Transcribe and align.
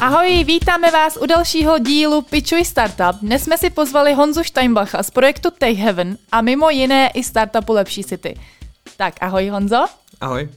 Ahoj, 0.00 0.44
vítáme 0.44 0.90
vás 0.90 1.18
u 1.22 1.26
dalšího 1.26 1.78
dílu 1.78 2.22
Pitchuj 2.22 2.64
Startup. 2.64 3.20
Dnes 3.22 3.44
jsme 3.44 3.58
si 3.58 3.70
pozvali 3.70 4.14
Honzu 4.14 4.44
Steinbacha 4.44 5.02
z 5.02 5.10
projektu 5.10 5.50
Tech 5.58 5.78
Heaven 5.78 6.18
a 6.32 6.40
mimo 6.40 6.70
jiné 6.70 7.10
i 7.10 7.24
startupu 7.24 7.72
Lepší 7.72 8.04
City. 8.04 8.40
Tak 8.96 9.14
ahoj 9.20 9.48
Honzo. 9.48 9.86
Ahoj. 10.20 10.48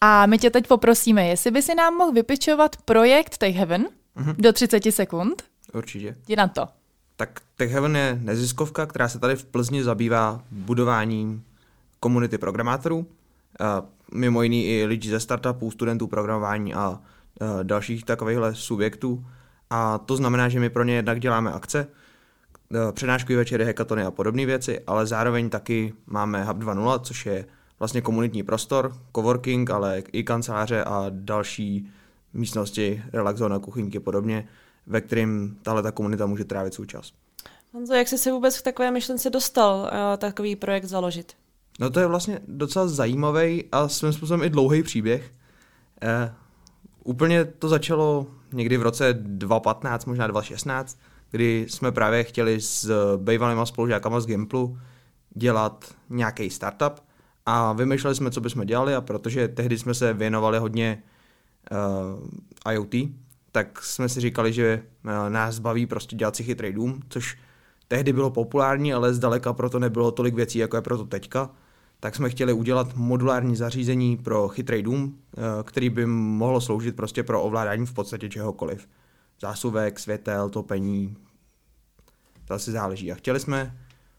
A 0.00 0.26
my 0.26 0.38
tě 0.38 0.50
teď 0.50 0.66
poprosíme, 0.66 1.26
jestli 1.26 1.50
by 1.50 1.62
si 1.62 1.74
nám 1.74 1.94
mohl 1.94 2.12
vypičovat 2.12 2.76
projekt 2.76 3.38
Tech 3.38 3.56
Heaven 3.56 3.86
mm-hmm. 4.16 4.34
do 4.38 4.52
30 4.52 4.82
sekund. 4.90 5.42
Určitě. 5.74 6.16
Jdi 6.26 6.36
na 6.36 6.48
to. 6.48 6.68
Tak 7.16 7.40
Tech 7.56 7.70
Heaven 7.70 7.96
je 7.96 8.18
neziskovka, 8.22 8.86
která 8.86 9.08
se 9.08 9.18
tady 9.18 9.36
v 9.36 9.44
Plzni 9.44 9.84
zabývá 9.84 10.40
budováním 10.50 11.44
komunity 12.00 12.38
programátorů. 12.38 13.06
Mimo 14.14 14.42
jiný 14.42 14.66
i 14.66 14.84
lidí 14.84 15.08
ze 15.08 15.20
startupů, 15.20 15.70
studentů 15.70 16.06
programování 16.06 16.74
a 16.74 17.00
dalších 17.62 18.04
takovýchhle 18.04 18.54
subjektů. 18.54 19.24
A 19.70 19.98
to 19.98 20.16
znamená, 20.16 20.48
že 20.48 20.60
my 20.60 20.70
pro 20.70 20.84
ně 20.84 20.94
jednak 20.94 21.20
děláme 21.20 21.52
akce, 21.52 21.86
přednášky 22.92 23.36
večery, 23.36 23.64
hekatony 23.64 24.02
a 24.02 24.10
podobné 24.10 24.46
věci, 24.46 24.80
ale 24.86 25.06
zároveň 25.06 25.50
taky 25.50 25.94
máme 26.06 26.44
Hub 26.44 26.56
2.0, 26.56 27.00
což 27.00 27.26
je 27.26 27.44
vlastně 27.78 28.00
komunitní 28.00 28.42
prostor, 28.42 28.96
coworking, 29.16 29.70
ale 29.70 30.02
i 30.12 30.24
kanceláře 30.24 30.84
a 30.84 31.06
další 31.10 31.90
místnosti, 32.32 33.02
relax 33.12 33.38
zóna, 33.38 33.58
kuchyňky 33.58 34.00
podobně, 34.00 34.48
ve 34.86 35.00
kterým 35.00 35.58
tahle 35.62 35.82
ta 35.82 35.92
komunita 35.92 36.26
může 36.26 36.44
trávit 36.44 36.74
svůj 36.74 36.86
čas. 36.86 37.12
Honzo, 37.72 37.94
jak 37.94 38.08
jsi 38.08 38.18
se 38.18 38.32
vůbec 38.32 38.60
k 38.60 38.64
takové 38.64 38.90
myšlence 38.90 39.30
dostal 39.30 39.80
uh, 39.80 40.16
takový 40.18 40.56
projekt 40.56 40.84
založit? 40.84 41.32
No 41.80 41.90
to 41.90 42.00
je 42.00 42.06
vlastně 42.06 42.40
docela 42.48 42.88
zajímavý 42.88 43.64
a 43.72 43.88
svým 43.88 44.12
způsobem 44.12 44.42
i 44.42 44.50
dlouhý 44.50 44.82
příběh. 44.82 45.32
Úplně 47.08 47.44
to 47.44 47.68
začalo 47.68 48.26
někdy 48.52 48.76
v 48.76 48.82
roce 48.82 49.12
2015, 49.12 50.04
možná 50.04 50.26
2016, 50.26 50.98
kdy 51.30 51.66
jsme 51.68 51.92
právě 51.92 52.24
chtěli 52.24 52.60
s 52.60 52.92
bývalýma 53.16 53.66
spolužákama 53.66 54.20
z 54.20 54.26
Gimplu 54.26 54.78
dělat 55.34 55.94
nějaký 56.10 56.50
startup 56.50 57.00
a 57.46 57.72
vymýšleli 57.72 58.14
jsme, 58.16 58.30
co 58.30 58.40
bychom 58.40 58.66
dělali 58.66 58.94
a 58.94 59.00
protože 59.00 59.48
tehdy 59.48 59.78
jsme 59.78 59.94
se 59.94 60.12
věnovali 60.12 60.58
hodně 60.58 61.02
uh, 62.66 62.72
IoT, 62.72 62.94
tak 63.52 63.82
jsme 63.82 64.08
si 64.08 64.20
říkali, 64.20 64.52
že 64.52 64.82
uh, 65.04 65.30
nás 65.30 65.58
baví 65.58 65.86
prostě 65.86 66.16
dělat 66.16 66.36
si 66.36 66.44
chytrý 66.44 66.72
dům, 66.72 67.00
což 67.08 67.38
tehdy 67.88 68.12
bylo 68.12 68.30
populární, 68.30 68.94
ale 68.94 69.14
zdaleka 69.14 69.52
proto 69.52 69.78
nebylo 69.78 70.10
tolik 70.10 70.34
věcí, 70.34 70.58
jako 70.58 70.76
je 70.76 70.82
proto 70.82 71.04
teďka. 71.04 71.50
Tak 72.00 72.16
jsme 72.16 72.30
chtěli 72.30 72.52
udělat 72.52 72.96
modulární 72.96 73.56
zařízení 73.56 74.16
pro 74.16 74.48
chytrý 74.48 74.82
dům, 74.82 75.02
uh, 75.02 75.44
který 75.64 75.90
by 75.90 76.06
mohlo 76.06 76.60
sloužit 76.60 76.96
prostě 76.96 77.22
pro 77.22 77.42
ovládání 77.42 77.86
v 77.86 77.92
podstatě 77.92 78.28
čehokoliv. 78.28 78.88
Zásuvek, 79.40 79.98
světel, 79.98 80.50
topení, 80.50 81.16
to 82.44 82.54
asi 82.54 82.72
záleží. 82.72 83.12
A 83.12 83.14
chtěli 83.14 83.40
jsme 83.40 83.78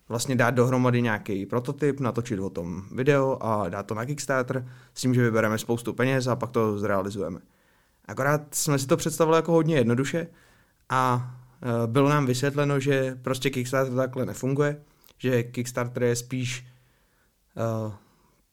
vlastně 0.09 0.35
dát 0.35 0.51
dohromady 0.51 1.01
nějaký 1.01 1.45
prototyp, 1.45 1.99
natočit 1.99 2.39
o 2.39 2.49
tom 2.49 2.83
video 2.91 3.37
a 3.41 3.69
dát 3.69 3.85
to 3.85 3.95
na 3.95 4.05
Kickstarter 4.05 4.67
s 4.93 5.01
tím, 5.01 5.13
že 5.13 5.21
vybereme 5.21 5.57
spoustu 5.57 5.93
peněz 5.93 6.27
a 6.27 6.35
pak 6.35 6.51
to 6.51 6.79
zrealizujeme. 6.79 7.39
Akorát 8.05 8.55
jsme 8.55 8.79
si 8.79 8.87
to 8.87 8.97
představili 8.97 9.35
jako 9.35 9.51
hodně 9.51 9.75
jednoduše 9.75 10.27
a 10.89 11.31
e, 11.83 11.87
bylo 11.87 12.09
nám 12.09 12.25
vysvětleno, 12.25 12.79
že 12.79 13.17
prostě 13.21 13.49
Kickstarter 13.49 13.95
takhle 13.95 14.25
nefunguje, 14.25 14.81
že 15.17 15.43
Kickstarter 15.43 16.03
je 16.03 16.15
spíš 16.15 16.67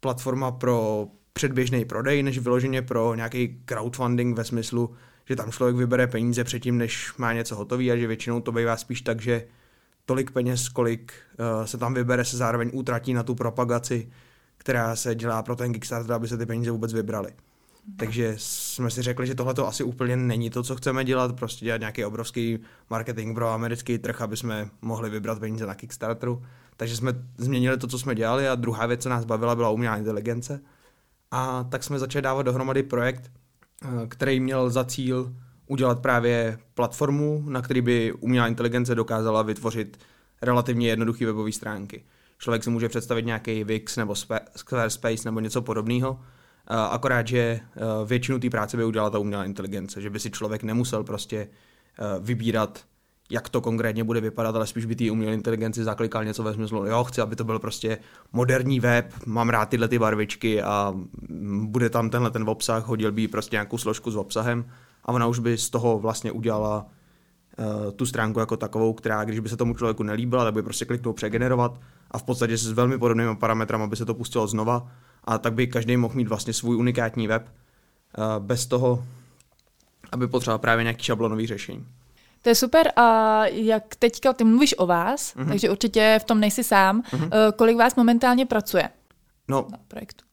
platforma 0.01 0.51
pro 0.51 1.07
předběžný 1.33 1.85
prodej, 1.85 2.23
než 2.23 2.39
vyloženě 2.39 2.83
pro 2.83 3.15
nějaký 3.15 3.63
crowdfunding 3.65 4.37
ve 4.37 4.45
smyslu, 4.45 4.95
že 5.29 5.37
tam 5.37 5.53
člověk 5.53 5.77
vybere 5.77 6.07
peníze 6.07 6.45
předtím, 6.45 6.79
než 6.79 7.17
má 7.19 7.33
něco 7.33 7.57
hotové 7.57 7.85
a 7.85 7.97
že 7.97 8.07
většinou 8.07 8.41
to 8.41 8.53
bývá 8.53 8.77
spíš 8.77 9.03
tak, 9.03 9.21
že 9.21 9.47
tolik 10.05 10.31
peněz, 10.31 10.69
kolik 10.69 11.13
uh, 11.59 11.65
se 11.65 11.79
tam 11.79 11.95
vybere, 11.95 12.25
se 12.25 12.37
zároveň 12.37 12.71
utratí 12.73 13.15
na 13.15 13.23
tu 13.23 13.35
propagaci, 13.35 14.11
která 14.59 14.97
se 14.97 15.15
dělá 15.15 15.43
pro 15.43 15.57
ten 15.57 15.73
Kickstarter, 15.73 16.13
aby 16.13 16.29
se 16.29 16.37
ty 16.37 16.47
peníze 16.47 16.71
vůbec 16.71 16.93
vybraly. 16.93 17.33
Takže 17.97 18.35
jsme 18.37 18.91
si 18.91 19.03
řekli, 19.03 19.27
že 19.27 19.35
tohle 19.35 19.55
to 19.55 19.69
asi 19.69 19.85
úplně 19.85 20.17
není 20.17 20.51
to, 20.51 20.63
co 20.63 20.77
chceme 20.77 21.05
dělat, 21.05 21.37
prostě 21.37 21.65
dělat 21.65 21.81
nějaký 21.81 22.05
obrovský 22.05 22.59
marketing 22.91 23.35
pro 23.35 23.49
americký 23.49 23.99
trh, 23.99 24.21
aby 24.21 24.37
jsme 24.37 24.69
mohli 24.83 25.11
vybrat 25.11 25.39
peníze 25.39 25.67
na 25.67 25.75
Kickstarteru. 25.75 26.43
Takže 26.77 26.97
jsme 26.97 27.13
změnili 27.37 27.79
to, 27.79 27.87
co 27.87 27.99
jsme 27.99 28.15
dělali 28.15 28.49
a 28.49 28.55
druhá 28.55 28.87
věc, 28.87 29.03
co 29.03 29.09
nás 29.09 29.25
bavila, 29.25 29.55
byla 29.55 29.71
umělá 29.71 29.97
inteligence. 29.97 30.61
A 31.31 31.65
tak 31.65 31.85
jsme 31.85 31.99
začali 31.99 32.23
dávat 32.23 32.43
dohromady 32.43 32.83
projekt, 32.83 33.31
eh, 33.85 34.07
který 34.09 34.41
měl 34.41 34.71
za 34.71 34.85
cíl 34.85 35.35
udělat 35.67 36.01
právě 36.01 36.59
platformu, 36.75 37.45
na 37.49 37.63
který 37.63 37.81
by 37.81 38.13
umělá 38.13 38.47
inteligence 38.47 38.95
dokázala 38.95 39.43
vytvořit 39.43 39.99
relativně 40.43 40.89
jednoduché 40.89 41.27
webové 41.27 41.53
stránky. 41.53 42.05
Člověk 42.39 42.65
si 42.65 42.71
může 42.71 42.89
představit 42.89 43.27
nějaký 43.27 43.65
Wix 43.65 43.97
nebo 43.97 44.15
Squarespace 44.57 45.23
nebo 45.25 45.41
něco 45.41 45.63
podobného, 45.63 46.21
akorát, 46.67 47.27
že 47.27 47.61
většinu 48.07 48.39
té 48.39 48.51
práce 48.51 48.77
by 48.77 48.85
udělala 48.85 49.11
ta 49.11 49.19
umělá 49.19 49.45
inteligence, 49.45 50.01
že 50.01 50.11
by 50.11 50.21
si 50.21 50.31
člověk 50.31 50.63
nemusel 50.63 51.05
prostě 51.05 51.49
vybírat, 52.21 52.85
jak 53.31 53.49
to 53.49 53.61
konkrétně 53.61 54.05
bude 54.05 54.21
vypadat, 54.21 54.57
ale 54.57 54.67
spíš 54.67 54.85
by 54.85 54.97
té 54.97 55.11
umělé 55.11 55.35
inteligenci 55.35 55.85
zaklikal 55.85 56.25
něco 56.25 56.43
ve 56.43 56.55
smyslu, 56.55 56.87
jo, 56.87 57.05
chci, 57.05 57.21
aby 57.21 57.37
to 57.37 57.45
byl 57.45 57.59
prostě 57.59 57.99
moderní 58.33 58.81
web, 58.81 59.13
mám 59.27 59.49
rád 59.49 59.69
tyhle 59.69 59.89
ty 59.89 59.99
barvičky 59.99 60.63
a 60.63 60.95
bude 61.63 61.91
tam 61.91 62.11
tenhle 62.11 62.31
ten 62.31 62.49
obsah, 62.49 62.87
hodil 62.87 63.13
by 63.13 63.29
prostě 63.29 63.55
nějakou 63.55 63.79
složku 63.79 64.11
s 64.11 64.17
obsahem 64.17 64.65
a 65.05 65.13
ona 65.13 65.27
už 65.27 65.39
by 65.39 65.59
z 65.59 65.71
toho 65.71 65.99
vlastně 65.99 66.33
udělala 66.33 66.87
uh, 67.59 67.93
tu 67.93 68.07
stránku 68.07 68.41
jako 68.41 68.57
takovou, 68.57 68.93
která, 68.93 69.25
když 69.25 69.41
by 69.41 69.49
se 69.49 69.57
tomu 69.57 69.75
člověku 69.75 70.03
nelíbila, 70.03 70.45
tak 70.45 70.55
by 70.55 70.63
prostě 70.63 70.85
kliknul 70.85 71.15
přegenerovat 71.15 71.81
a 72.11 72.19
v 72.19 72.23
podstatě 72.23 72.57
s 72.57 72.73
velmi 72.73 72.99
podobnými 72.99 73.37
parametrami 73.37 73.89
by 73.89 73.97
se 73.97 74.05
to 74.05 74.15
pustilo 74.15 74.47
znova 74.47 74.89
a 75.25 75.39
tak 75.39 75.53
by 75.53 75.67
každý 75.67 75.97
mohl 75.97 76.15
mít 76.15 76.29
vlastně 76.29 76.53
svůj 76.53 76.77
unikátní 76.77 77.29
web 77.29 77.49
uh, 78.19 78.45
bez 78.45 78.67
toho, 78.67 79.05
aby 80.13 80.29
potřeboval 80.29 80.59
právě 80.59 80.85
nějaký 80.85 81.05
šablonový 81.05 81.47
řešení. 81.47 81.87
To 82.47 82.51
je 82.51 82.55
super 82.55 82.93
a 82.97 83.47
jak 83.47 83.97
teďka 83.97 84.33
ty 84.33 84.45
mluvíš 84.45 84.75
o 84.79 84.87
vás, 84.87 85.35
mm-hmm. 85.35 85.49
takže 85.49 85.71
určitě 85.71 86.19
v 86.23 86.25
tom 86.25 86.41
nejsi 86.41 86.65
sám. 86.65 87.03
Mm-hmm. 87.03 87.53
Kolik 87.57 87.77
vás 87.77 87.97
momentálně 87.97 88.47
pracuje 88.47 88.89
no, 89.49 89.67
na 89.71 89.79
projektu? 89.89 90.25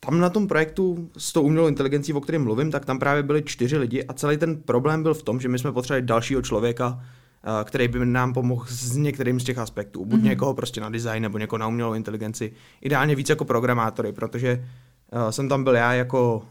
tam 0.00 0.20
na 0.20 0.30
tom 0.30 0.48
projektu 0.48 1.10
s 1.18 1.32
tou 1.32 1.42
umělou 1.42 1.68
inteligencí, 1.68 2.12
o 2.12 2.20
kterém 2.20 2.44
mluvím, 2.44 2.70
tak 2.70 2.84
tam 2.84 2.98
právě 2.98 3.22
byli 3.22 3.42
čtyři 3.42 3.78
lidi 3.78 4.04
a 4.04 4.12
celý 4.12 4.36
ten 4.36 4.56
problém 4.56 5.02
byl 5.02 5.14
v 5.14 5.22
tom, 5.22 5.40
že 5.40 5.48
my 5.48 5.58
jsme 5.58 5.72
potřebovali 5.72 6.06
dalšího 6.06 6.42
člověka, 6.42 7.00
eh, 7.44 7.64
který 7.64 7.88
by 7.88 8.06
nám 8.06 8.32
pomohl 8.32 8.66
s 8.68 8.96
některým 8.96 9.40
z 9.40 9.44
těch 9.44 9.58
aspektů. 9.58 10.04
Buď 10.04 10.20
mm-hmm. 10.20 10.24
někoho 10.24 10.54
prostě 10.54 10.80
na 10.80 10.88
design 10.88 11.22
nebo 11.22 11.38
někoho 11.38 11.58
na 11.58 11.66
umělou 11.66 11.94
inteligenci. 11.94 12.52
Ideálně 12.80 13.14
víc 13.14 13.28
jako 13.28 13.44
programátory, 13.44 14.12
protože 14.12 14.64
uh, 15.12 15.30
jsem 15.30 15.48
tam 15.48 15.64
byl 15.64 15.74
já 15.74 15.92
jako 15.92 16.42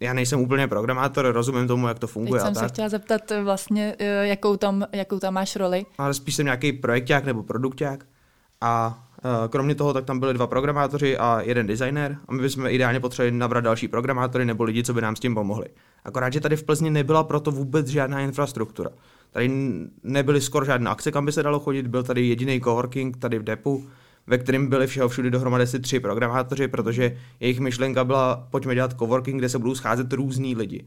já 0.00 0.12
nejsem 0.12 0.40
úplně 0.40 0.68
programátor, 0.68 1.32
rozumím 1.32 1.68
tomu, 1.68 1.88
jak 1.88 1.98
to 1.98 2.06
funguje. 2.06 2.40
Teď 2.40 2.46
jsem 2.46 2.54
tak. 2.54 2.64
se 2.64 2.68
chtěla 2.68 2.88
zeptat 2.88 3.22
vlastně, 3.42 3.96
eh, 3.98 4.26
jakou 4.26 4.56
tam, 4.56 4.84
jakou 4.92 5.18
tam 5.18 5.34
máš 5.34 5.56
roli. 5.56 5.86
Ale 5.98 6.14
spíš 6.14 6.34
jsem 6.34 6.46
nějaký 6.46 6.72
projekták 6.72 7.24
nebo 7.24 7.42
produkták 7.42 8.06
a 8.60 9.02
Eh, 9.24 9.48
kromě 9.48 9.74
toho, 9.74 9.92
tak 9.92 10.04
tam 10.04 10.20
byli 10.20 10.34
dva 10.34 10.46
programátoři 10.46 11.18
a 11.18 11.40
jeden 11.40 11.66
designer 11.66 12.18
a 12.28 12.32
my 12.32 12.42
bychom 12.42 12.66
ideálně 12.66 13.00
potřebovali 13.00 13.38
nabrat 13.38 13.64
další 13.64 13.88
programátory 13.88 14.44
nebo 14.44 14.64
lidi, 14.64 14.82
co 14.82 14.94
by 14.94 15.00
nám 15.00 15.16
s 15.16 15.20
tím 15.20 15.34
pomohli. 15.34 15.66
Akorát, 16.04 16.32
že 16.32 16.40
tady 16.40 16.56
v 16.56 16.62
Plzni 16.62 16.90
nebyla 16.90 17.24
proto 17.24 17.50
vůbec 17.50 17.86
žádná 17.86 18.20
infrastruktura. 18.20 18.90
Tady 19.30 19.50
nebyly 20.02 20.40
skoro 20.40 20.64
žádné 20.64 20.90
akce, 20.90 21.12
kam 21.12 21.26
by 21.26 21.32
se 21.32 21.42
dalo 21.42 21.60
chodit, 21.60 21.86
byl 21.86 22.02
tady 22.02 22.26
jediný 22.26 22.60
coworking 22.60 23.16
tady 23.16 23.38
v 23.38 23.42
depu, 23.42 23.88
ve 24.30 24.38
kterém 24.38 24.66
byli 24.66 24.86
všeho 24.86 25.08
všude 25.08 25.30
dohromady 25.30 25.64
asi 25.64 25.80
tři 25.80 26.00
programátoři, 26.00 26.68
protože 26.68 27.16
jejich 27.40 27.60
myšlenka 27.60 28.04
byla, 28.04 28.46
pojďme 28.50 28.74
dělat 28.74 28.94
coworking, 28.98 29.38
kde 29.38 29.48
se 29.48 29.58
budou 29.58 29.74
scházet 29.74 30.12
různí 30.12 30.56
lidi. 30.56 30.86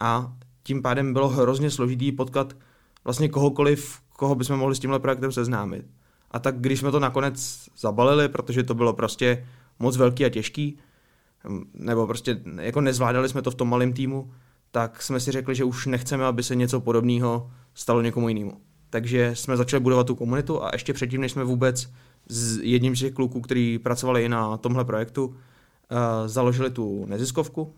A 0.00 0.32
tím 0.62 0.82
pádem 0.82 1.12
bylo 1.12 1.28
hrozně 1.28 1.70
složitý 1.70 2.12
potkat 2.12 2.56
vlastně 3.04 3.28
kohokoliv, 3.28 4.00
koho 4.16 4.34
bychom 4.34 4.56
mohli 4.56 4.74
s 4.74 4.78
tímhle 4.78 4.98
projektem 4.98 5.32
seznámit. 5.32 5.86
A 6.30 6.38
tak 6.38 6.60
když 6.60 6.80
jsme 6.80 6.90
to 6.90 7.00
nakonec 7.00 7.68
zabalili, 7.78 8.28
protože 8.28 8.62
to 8.62 8.74
bylo 8.74 8.92
prostě 8.92 9.46
moc 9.78 9.96
velký 9.96 10.24
a 10.24 10.28
těžký, 10.28 10.78
nebo 11.74 12.06
prostě 12.06 12.40
jako 12.60 12.80
nezvládali 12.80 13.28
jsme 13.28 13.42
to 13.42 13.50
v 13.50 13.54
tom 13.54 13.68
malém 13.68 13.92
týmu, 13.92 14.32
tak 14.70 15.02
jsme 15.02 15.20
si 15.20 15.32
řekli, 15.32 15.54
že 15.54 15.64
už 15.64 15.86
nechceme, 15.86 16.24
aby 16.24 16.42
se 16.42 16.54
něco 16.54 16.80
podobného 16.80 17.50
stalo 17.74 18.02
někomu 18.02 18.28
jinému. 18.28 18.60
Takže 18.90 19.30
jsme 19.34 19.56
začali 19.56 19.80
budovat 19.80 20.06
tu 20.06 20.14
komunitu 20.14 20.64
a 20.64 20.70
ještě 20.72 20.92
předtím, 20.92 21.20
než 21.20 21.32
jsme 21.32 21.44
vůbec 21.44 21.88
s 22.28 22.58
jedním 22.62 22.96
z 22.96 23.00
těch 23.00 23.14
kluků, 23.14 23.40
který 23.40 23.78
pracovali 23.78 24.24
i 24.24 24.28
na 24.28 24.56
tomhle 24.56 24.84
projektu, 24.84 25.26
uh, 25.26 25.36
založili 26.26 26.70
tu 26.70 27.06
neziskovku, 27.06 27.74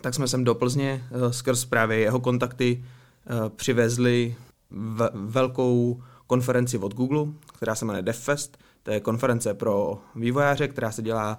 tak 0.00 0.14
jsme 0.14 0.28
sem 0.28 0.44
do 0.44 0.54
Plzně 0.54 1.04
uh, 1.10 1.30
skrz 1.30 1.64
právě 1.64 1.98
jeho 1.98 2.20
kontakty 2.20 2.84
uh, 2.84 3.48
přivezli 3.48 4.36
v- 4.70 5.10
velkou 5.14 6.02
konferenci 6.26 6.78
od 6.78 6.94
Google, 6.94 7.26
která 7.52 7.74
se 7.74 7.84
jmenuje 7.84 8.02
DevFest. 8.02 8.58
To 8.82 8.90
je 8.90 9.00
konference 9.00 9.54
pro 9.54 9.98
vývojáře, 10.14 10.68
která 10.68 10.92
se 10.92 11.02
dělá 11.02 11.38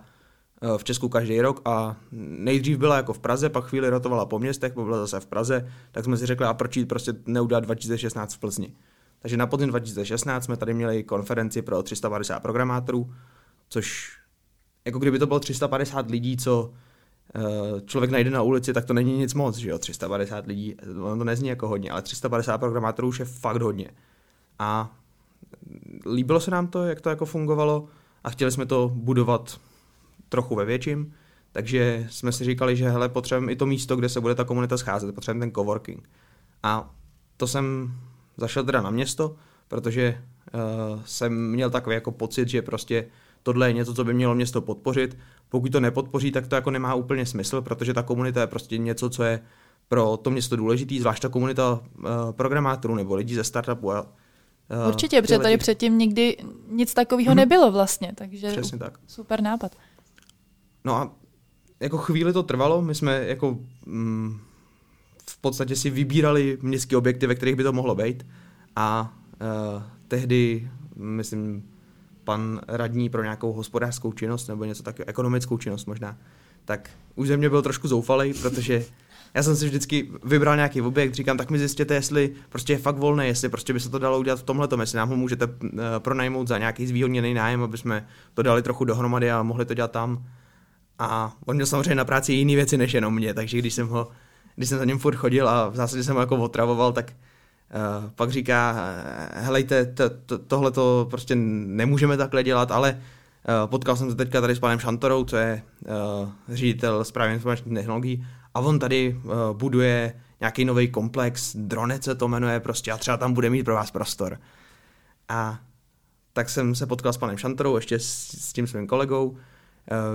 v 0.77 0.83
Česku 0.83 1.09
každý 1.09 1.41
rok 1.41 1.61
a 1.65 1.95
nejdřív 2.11 2.77
byla 2.77 2.97
jako 2.97 3.13
v 3.13 3.19
Praze, 3.19 3.49
pak 3.49 3.65
chvíli 3.65 3.89
rotovala 3.89 4.25
po 4.25 4.39
městech, 4.39 4.73
pak 4.73 4.85
byla 4.85 4.97
zase 4.97 5.19
v 5.19 5.25
Praze, 5.25 5.71
tak 5.91 6.03
jsme 6.03 6.17
si 6.17 6.25
řekli, 6.25 6.45
a 6.45 6.53
proč 6.53 6.77
jít 6.77 6.85
prostě 6.85 7.13
neudělat 7.25 7.59
2016 7.63 8.33
v 8.33 8.39
Plzni. 8.39 8.73
Takže 9.23 9.37
na 9.37 9.47
podzim 9.47 9.69
2016 9.69 10.43
jsme 10.43 10.57
tady 10.57 10.73
měli 10.73 11.03
konferenci 11.03 11.61
pro 11.61 11.83
350 11.83 12.39
programátorů, 12.39 13.13
což 13.69 14.17
jako 14.85 14.99
kdyby 14.99 15.19
to 15.19 15.27
bylo 15.27 15.39
350 15.39 16.09
lidí, 16.09 16.37
co 16.37 16.73
eh, 17.35 17.41
člověk 17.85 18.11
najde 18.11 18.29
na 18.29 18.41
ulici, 18.41 18.73
tak 18.73 18.85
to 18.85 18.93
není 18.93 19.17
nic 19.17 19.33
moc, 19.33 19.57
že 19.57 19.69
jo, 19.69 19.77
350 19.77 20.47
lidí, 20.47 20.75
ono 21.01 21.17
to 21.17 21.23
nezní 21.23 21.49
jako 21.49 21.67
hodně, 21.67 21.91
ale 21.91 22.01
350 22.01 22.57
programátorů 22.57 23.07
už 23.07 23.19
je 23.19 23.25
fakt 23.25 23.61
hodně. 23.61 23.91
A 24.59 24.97
líbilo 26.13 26.39
se 26.39 26.51
nám 26.51 26.67
to, 26.67 26.83
jak 26.83 27.01
to 27.01 27.09
jako 27.09 27.25
fungovalo 27.25 27.87
a 28.23 28.29
chtěli 28.29 28.51
jsme 28.51 28.65
to 28.65 28.91
budovat 28.93 29.61
trochu 30.29 30.55
ve 30.55 30.65
větším, 30.65 31.13
takže 31.51 32.07
jsme 32.09 32.31
si 32.31 32.43
říkali, 32.43 32.75
že 32.75 32.89
hele, 32.89 33.09
potřebujeme 33.09 33.51
i 33.51 33.55
to 33.55 33.65
místo, 33.65 33.95
kde 33.95 34.09
se 34.09 34.21
bude 34.21 34.35
ta 34.35 34.43
komunita 34.43 34.77
scházet, 34.77 35.15
potřebujeme 35.15 35.45
ten 35.45 35.55
coworking. 35.55 36.09
A 36.63 36.95
to 37.37 37.47
jsem 37.47 37.93
zašel 38.37 38.63
teda 38.63 38.81
na 38.81 38.89
město, 38.89 39.35
protože 39.67 40.23
uh, 40.53 41.01
jsem 41.05 41.51
měl 41.51 41.69
takový 41.69 41.93
jako 41.93 42.11
pocit, 42.11 42.49
že 42.49 42.61
prostě 42.61 43.05
tohle 43.43 43.69
je 43.69 43.73
něco, 43.73 43.93
co 43.93 44.03
by 44.03 44.13
mělo 44.13 44.35
město 44.35 44.61
podpořit. 44.61 45.17
Pokud 45.49 45.71
to 45.71 45.79
nepodpoří, 45.79 46.31
tak 46.31 46.47
to 46.47 46.55
jako 46.55 46.71
nemá 46.71 46.95
úplně 46.95 47.25
smysl, 47.25 47.61
protože 47.61 47.93
ta 47.93 48.03
komunita 48.03 48.41
je 48.41 48.47
prostě 48.47 48.77
něco, 48.77 49.09
co 49.09 49.23
je 49.23 49.39
pro 49.87 50.17
to 50.17 50.29
město 50.29 50.55
důležitý, 50.55 50.99
zvlášť 50.99 51.21
ta 51.21 51.29
komunita 51.29 51.73
uh, 51.73 52.05
programátorů 52.31 52.95
nebo 52.95 53.15
lidí 53.15 53.35
ze 53.35 53.43
startupu. 53.43 53.91
A, 53.91 54.01
uh, 54.01 54.87
Určitě, 54.87 55.21
protože 55.21 55.39
tady 55.39 55.57
předtím 55.57 55.97
nikdy 55.97 56.37
nic 56.69 56.93
takového 56.93 57.31
hmm. 57.31 57.37
nebylo 57.37 57.71
vlastně, 57.71 58.11
takže 58.15 58.51
Přesně 58.51 58.77
tak. 58.77 58.99
super 59.07 59.41
nápad. 59.41 59.75
No 60.85 60.95
a 60.95 61.11
jako 61.79 61.97
chvíli 61.97 62.33
to 62.33 62.43
trvalo, 62.43 62.81
my 62.81 62.95
jsme 62.95 63.25
jako 63.27 63.57
mm, 63.85 64.39
v 65.29 65.37
podstatě 65.37 65.75
si 65.75 65.89
vybírali 65.89 66.57
městské 66.61 66.97
objekty, 66.97 67.27
ve 67.27 67.35
kterých 67.35 67.55
by 67.55 67.63
to 67.63 67.73
mohlo 67.73 67.95
být 67.95 68.25
a 68.75 69.13
uh, 69.41 69.83
tehdy, 70.07 70.69
myslím, 70.95 71.63
pan 72.23 72.61
radní 72.67 73.09
pro 73.09 73.23
nějakou 73.23 73.53
hospodářskou 73.53 74.13
činnost 74.13 74.47
nebo 74.47 74.65
něco 74.65 74.83
takového, 74.83 75.09
ekonomickou 75.09 75.57
činnost 75.57 75.85
možná, 75.85 76.17
tak 76.65 76.89
už 77.15 77.27
ze 77.27 77.37
mě 77.37 77.49
byl 77.49 77.61
trošku 77.61 77.87
zoufalý, 77.87 78.33
protože 78.33 78.85
já 79.33 79.43
jsem 79.43 79.55
si 79.55 79.65
vždycky 79.65 80.09
vybral 80.23 80.55
nějaký 80.55 80.81
objekt, 80.81 81.13
říkám, 81.13 81.37
tak 81.37 81.49
mi 81.49 81.59
zjistěte, 81.59 81.93
jestli 81.93 82.31
prostě 82.49 82.73
je 82.73 82.77
fakt 82.77 82.97
volné, 82.97 83.27
jestli 83.27 83.49
prostě 83.49 83.73
by 83.73 83.79
se 83.79 83.89
to 83.89 83.99
dalo 83.99 84.19
udělat 84.19 84.39
v 84.39 84.43
tomhle, 84.43 84.67
jestli 84.79 84.97
nám 84.97 85.09
ho 85.09 85.15
můžete 85.15 85.45
uh, 85.45 85.69
pronajmout 85.99 86.47
za 86.47 86.57
nějaký 86.57 86.87
zvýhodněný 86.87 87.33
nájem, 87.33 87.63
aby 87.63 87.77
jsme 87.77 88.07
to 88.33 88.41
dali 88.41 88.61
trochu 88.61 88.85
dohromady 88.85 89.31
a 89.31 89.43
mohli 89.43 89.65
to 89.65 89.73
dělat 89.73 89.91
tam. 89.91 90.25
A 90.99 91.35
on 91.45 91.55
měl 91.55 91.65
samozřejmě 91.65 91.95
na 91.95 92.05
práci 92.05 92.33
jiné 92.33 92.55
věci 92.55 92.77
než 92.77 92.93
jenom 92.93 93.15
mě, 93.15 93.33
takže 93.33 93.57
když 93.57 93.73
jsem 93.73 93.87
ho, 93.87 94.07
když 94.55 94.69
jsem 94.69 94.77
za 94.77 94.85
ním 94.85 94.99
furt 94.99 95.15
chodil 95.15 95.49
a 95.49 95.69
v 95.69 95.75
zásadě 95.75 96.03
jsem 96.03 96.15
ho 96.15 96.21
jako 96.21 96.37
otravoval, 96.37 96.93
tak 96.93 97.11
uh, 97.11 98.09
pak 98.15 98.31
říká, 98.31 98.75
helejte, 99.33 99.85
to, 99.85 100.09
to, 100.09 100.37
tohle 100.37 100.71
to 100.71 101.07
prostě 101.09 101.35
nemůžeme 101.35 102.17
takhle 102.17 102.43
dělat, 102.43 102.71
ale 102.71 102.91
uh, 102.93 103.69
potkal 103.69 103.95
jsem 103.95 104.09
se 104.09 104.15
teďka 104.15 104.41
tady 104.41 104.55
s 104.55 104.59
panem 104.59 104.79
Šantorou, 104.79 105.23
co 105.23 105.37
je 105.37 105.63
uh, 106.21 106.29
ředitel 106.49 107.03
správy 107.03 107.33
informačních 107.33 107.73
technologií 107.73 108.27
a 108.53 108.59
on 108.59 108.79
tady 108.79 109.19
uh, 109.23 109.33
buduje 109.57 110.13
nějaký 110.39 110.65
nový 110.65 110.87
komplex, 110.87 111.55
Dronec 111.55 112.03
se 112.03 112.15
to 112.15 112.27
jmenuje 112.27 112.59
prostě 112.59 112.91
a 112.91 112.97
třeba 112.97 113.17
tam 113.17 113.33
bude 113.33 113.49
mít 113.49 113.63
pro 113.63 113.75
vás 113.75 113.91
prostor. 113.91 114.39
A 115.29 115.59
tak 116.33 116.49
jsem 116.49 116.75
se 116.75 116.85
potkal 116.85 117.13
s 117.13 117.17
panem 117.17 117.37
Šantorou, 117.37 117.75
ještě 117.75 117.99
s, 117.99 118.05
s 118.27 118.53
tím 118.53 118.67
svým 118.67 118.87
kolegou, 118.87 119.37
Eh, 119.37 119.62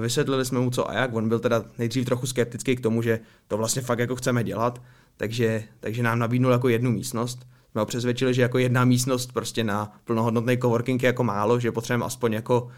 vysvětlili 0.00 0.44
jsme 0.44 0.60
mu 0.60 0.70
co 0.70 0.90
a 0.90 0.94
jak, 0.94 1.14
on 1.14 1.28
byl 1.28 1.38
teda 1.38 1.64
nejdřív 1.78 2.04
trochu 2.04 2.26
skeptický 2.26 2.76
k 2.76 2.80
tomu, 2.80 3.02
že 3.02 3.20
to 3.48 3.56
vlastně 3.56 3.82
fakt 3.82 3.98
jako 3.98 4.16
chceme 4.16 4.44
dělat, 4.44 4.82
takže, 5.16 5.64
takže 5.80 6.02
nám 6.02 6.18
nabídnul 6.18 6.52
jako 6.52 6.68
jednu 6.68 6.90
místnost. 6.90 7.46
Jsme 7.70 7.80
ho 7.80 7.86
přesvědčili, 7.86 8.34
že 8.34 8.42
jako 8.42 8.58
jedna 8.58 8.84
místnost 8.84 9.32
prostě 9.32 9.64
na 9.64 9.92
plnohodnotný 10.04 10.58
coworking 10.58 11.02
je 11.02 11.06
jako 11.06 11.24
málo, 11.24 11.60
že 11.60 11.72
potřebujeme 11.72 12.04
aspoň 12.04 12.32
jako 12.32 12.62
uh, 12.62 12.70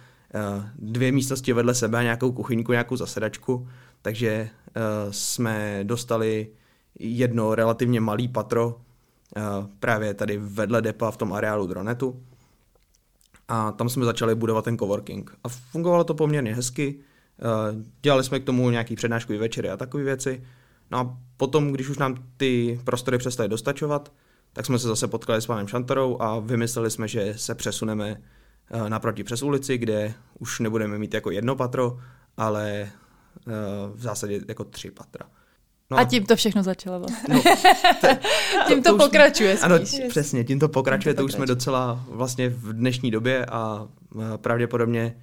dvě 0.79 1.13
místnosti 1.13 1.53
vedle 1.53 1.75
sebe 1.75 1.99
a 1.99 2.03
nějakou 2.03 2.33
kuchyňku, 2.33 2.73
nějakou 2.73 2.97
zasedačku, 2.97 3.69
takže 4.03 4.49
uh, 4.77 5.13
jsme 5.13 5.81
dostali 5.83 6.49
jedno 6.99 7.55
relativně 7.55 8.01
malý 8.01 8.29
patro 8.29 8.81
právě 9.81 10.15
tady 10.15 10.39
vedle 10.39 10.83
depa 10.83 11.11
v 11.11 11.17
tom 11.17 11.33
areálu 11.33 11.67
Dronetu 11.67 12.23
a 13.50 13.73
tam 13.73 13.88
jsme 13.88 14.05
začali 14.05 14.35
budovat 14.35 14.64
ten 14.64 14.79
coworking. 14.79 15.37
A 15.44 15.49
fungovalo 15.49 16.05
to 16.05 16.14
poměrně 16.14 16.55
hezky, 16.55 16.99
eh, 17.38 17.44
dělali 18.02 18.25
jsme 18.25 18.41
k 18.41 18.44
tomu 18.44 18.70
nějaký 18.70 18.97
přednáškový 18.97 19.38
večery 19.38 19.70
a 19.70 19.76
takové 19.76 20.05
věci. 20.05 20.44
No 20.91 20.99
a 20.99 21.19
potom, 21.37 21.73
když 21.73 21.88
už 21.88 21.99
nám 21.99 22.25
ty 22.37 22.81
prostory 22.85 23.19
přestaly 23.19 23.49
dostačovat, 23.49 24.12
tak 24.52 24.67
jsme 24.67 24.79
se 24.79 24.88
zase 24.88 25.08
potkali 25.08 25.43
s 25.43 25.47
panem 25.47 25.69
Šantorou 25.69 26.17
a 26.20 26.38
vymysleli 26.38 26.91
jsme, 26.91 27.08
že 27.08 27.35
se 27.37 27.55
přesuneme 27.55 28.23
eh, 28.70 28.91
naproti 28.91 29.25
přes 29.25 29.43
ulici, 29.43 29.79
kde 29.79 30.14
už 30.38 30.61
nebudeme 30.61 30.99
mít 30.99 31.14
jako 31.14 31.31
jedno 31.31 31.56
patro, 31.56 31.99
ale 32.37 32.70
eh, 32.70 32.91
v 33.94 34.03
zásadě 34.03 34.41
jako 34.49 34.64
tři 34.64 34.91
patra. 34.91 35.26
No, 35.91 35.99
a 35.99 36.05
tím 36.05 36.27
to 36.27 36.37
všechno 36.37 36.63
začalo 36.63 36.99
vlastně. 36.99 37.35
No, 37.35 37.43
te, 38.01 38.19
tím 38.69 38.83
to, 38.83 38.93
to 38.93 39.05
pokračuje 39.05 39.57
spíš. 39.57 39.65
Ano, 39.65 39.79
přesně, 40.09 40.45
tím 40.45 40.61
to 40.61 40.69
pokračuje, 40.69 41.13
tím 41.13 41.17
to, 41.17 41.23
to 41.23 41.25
už 41.25 41.33
jsme 41.33 41.47
docela 41.47 42.05
vlastně 42.09 42.49
v 42.49 42.73
dnešní 42.73 43.11
době 43.11 43.47
a 43.47 43.89
pravděpodobně 44.37 45.17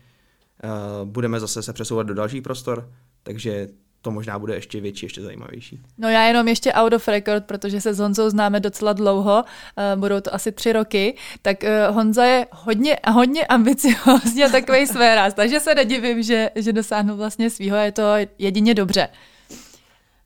uh, 0.63 1.07
budeme 1.09 1.39
zase 1.39 1.63
se 1.63 1.73
přesouvat 1.73 2.07
do 2.07 2.13
dalších 2.13 2.41
prostor, 2.41 2.89
takže 3.23 3.67
to 4.01 4.11
možná 4.11 4.39
bude 4.39 4.55
ještě 4.55 4.81
větší, 4.81 5.05
ještě 5.05 5.21
zajímavější. 5.21 5.81
No 5.97 6.09
já 6.09 6.23
jenom 6.23 6.47
ještě 6.47 6.73
out 6.73 6.93
of 6.93 7.07
record, 7.07 7.45
protože 7.45 7.81
se 7.81 7.93
s 7.93 7.99
Honzou 7.99 8.29
známe 8.29 8.59
docela 8.59 8.93
dlouho, 8.93 9.43
uh, 9.43 9.99
budou 9.99 10.21
to 10.21 10.35
asi 10.35 10.51
tři 10.51 10.73
roky, 10.73 11.17
tak 11.41 11.57
uh, 11.63 11.95
Honza 11.95 12.25
je 12.25 12.47
hodně, 12.51 12.97
hodně 13.11 13.45
ambiciozně 13.45 14.45
a 14.45 14.49
takový 14.49 14.87
své 14.87 15.15
ráz, 15.15 15.33
takže 15.33 15.59
se 15.59 15.75
nedivím, 15.75 16.23
že, 16.23 16.49
že 16.55 16.73
dosáhnu 16.73 17.17
vlastně 17.17 17.49
svýho, 17.49 17.77
je 17.77 17.91
to 17.91 18.03
jedině 18.37 18.73
dobře. 18.73 19.09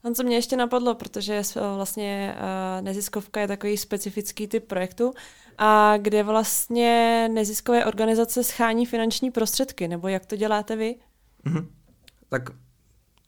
On 0.03 0.15
co 0.15 0.23
mě 0.23 0.35
ještě 0.35 0.57
napadlo, 0.57 0.95
protože 0.95 1.41
vlastně 1.75 2.35
uh, 2.35 2.85
neziskovka 2.85 3.41
je 3.41 3.47
takový 3.47 3.77
specifický 3.77 4.47
typ 4.47 4.67
projektu, 4.67 5.13
a 5.57 5.97
kde 5.97 6.23
vlastně 6.23 7.29
neziskové 7.33 7.85
organizace 7.85 8.43
schání 8.43 8.85
finanční 8.85 9.31
prostředky, 9.31 9.87
nebo 9.87 10.07
jak 10.07 10.25
to 10.25 10.35
děláte 10.35 10.75
vy? 10.75 10.95
Mm-hmm. 11.45 11.67
Tak 12.29 12.49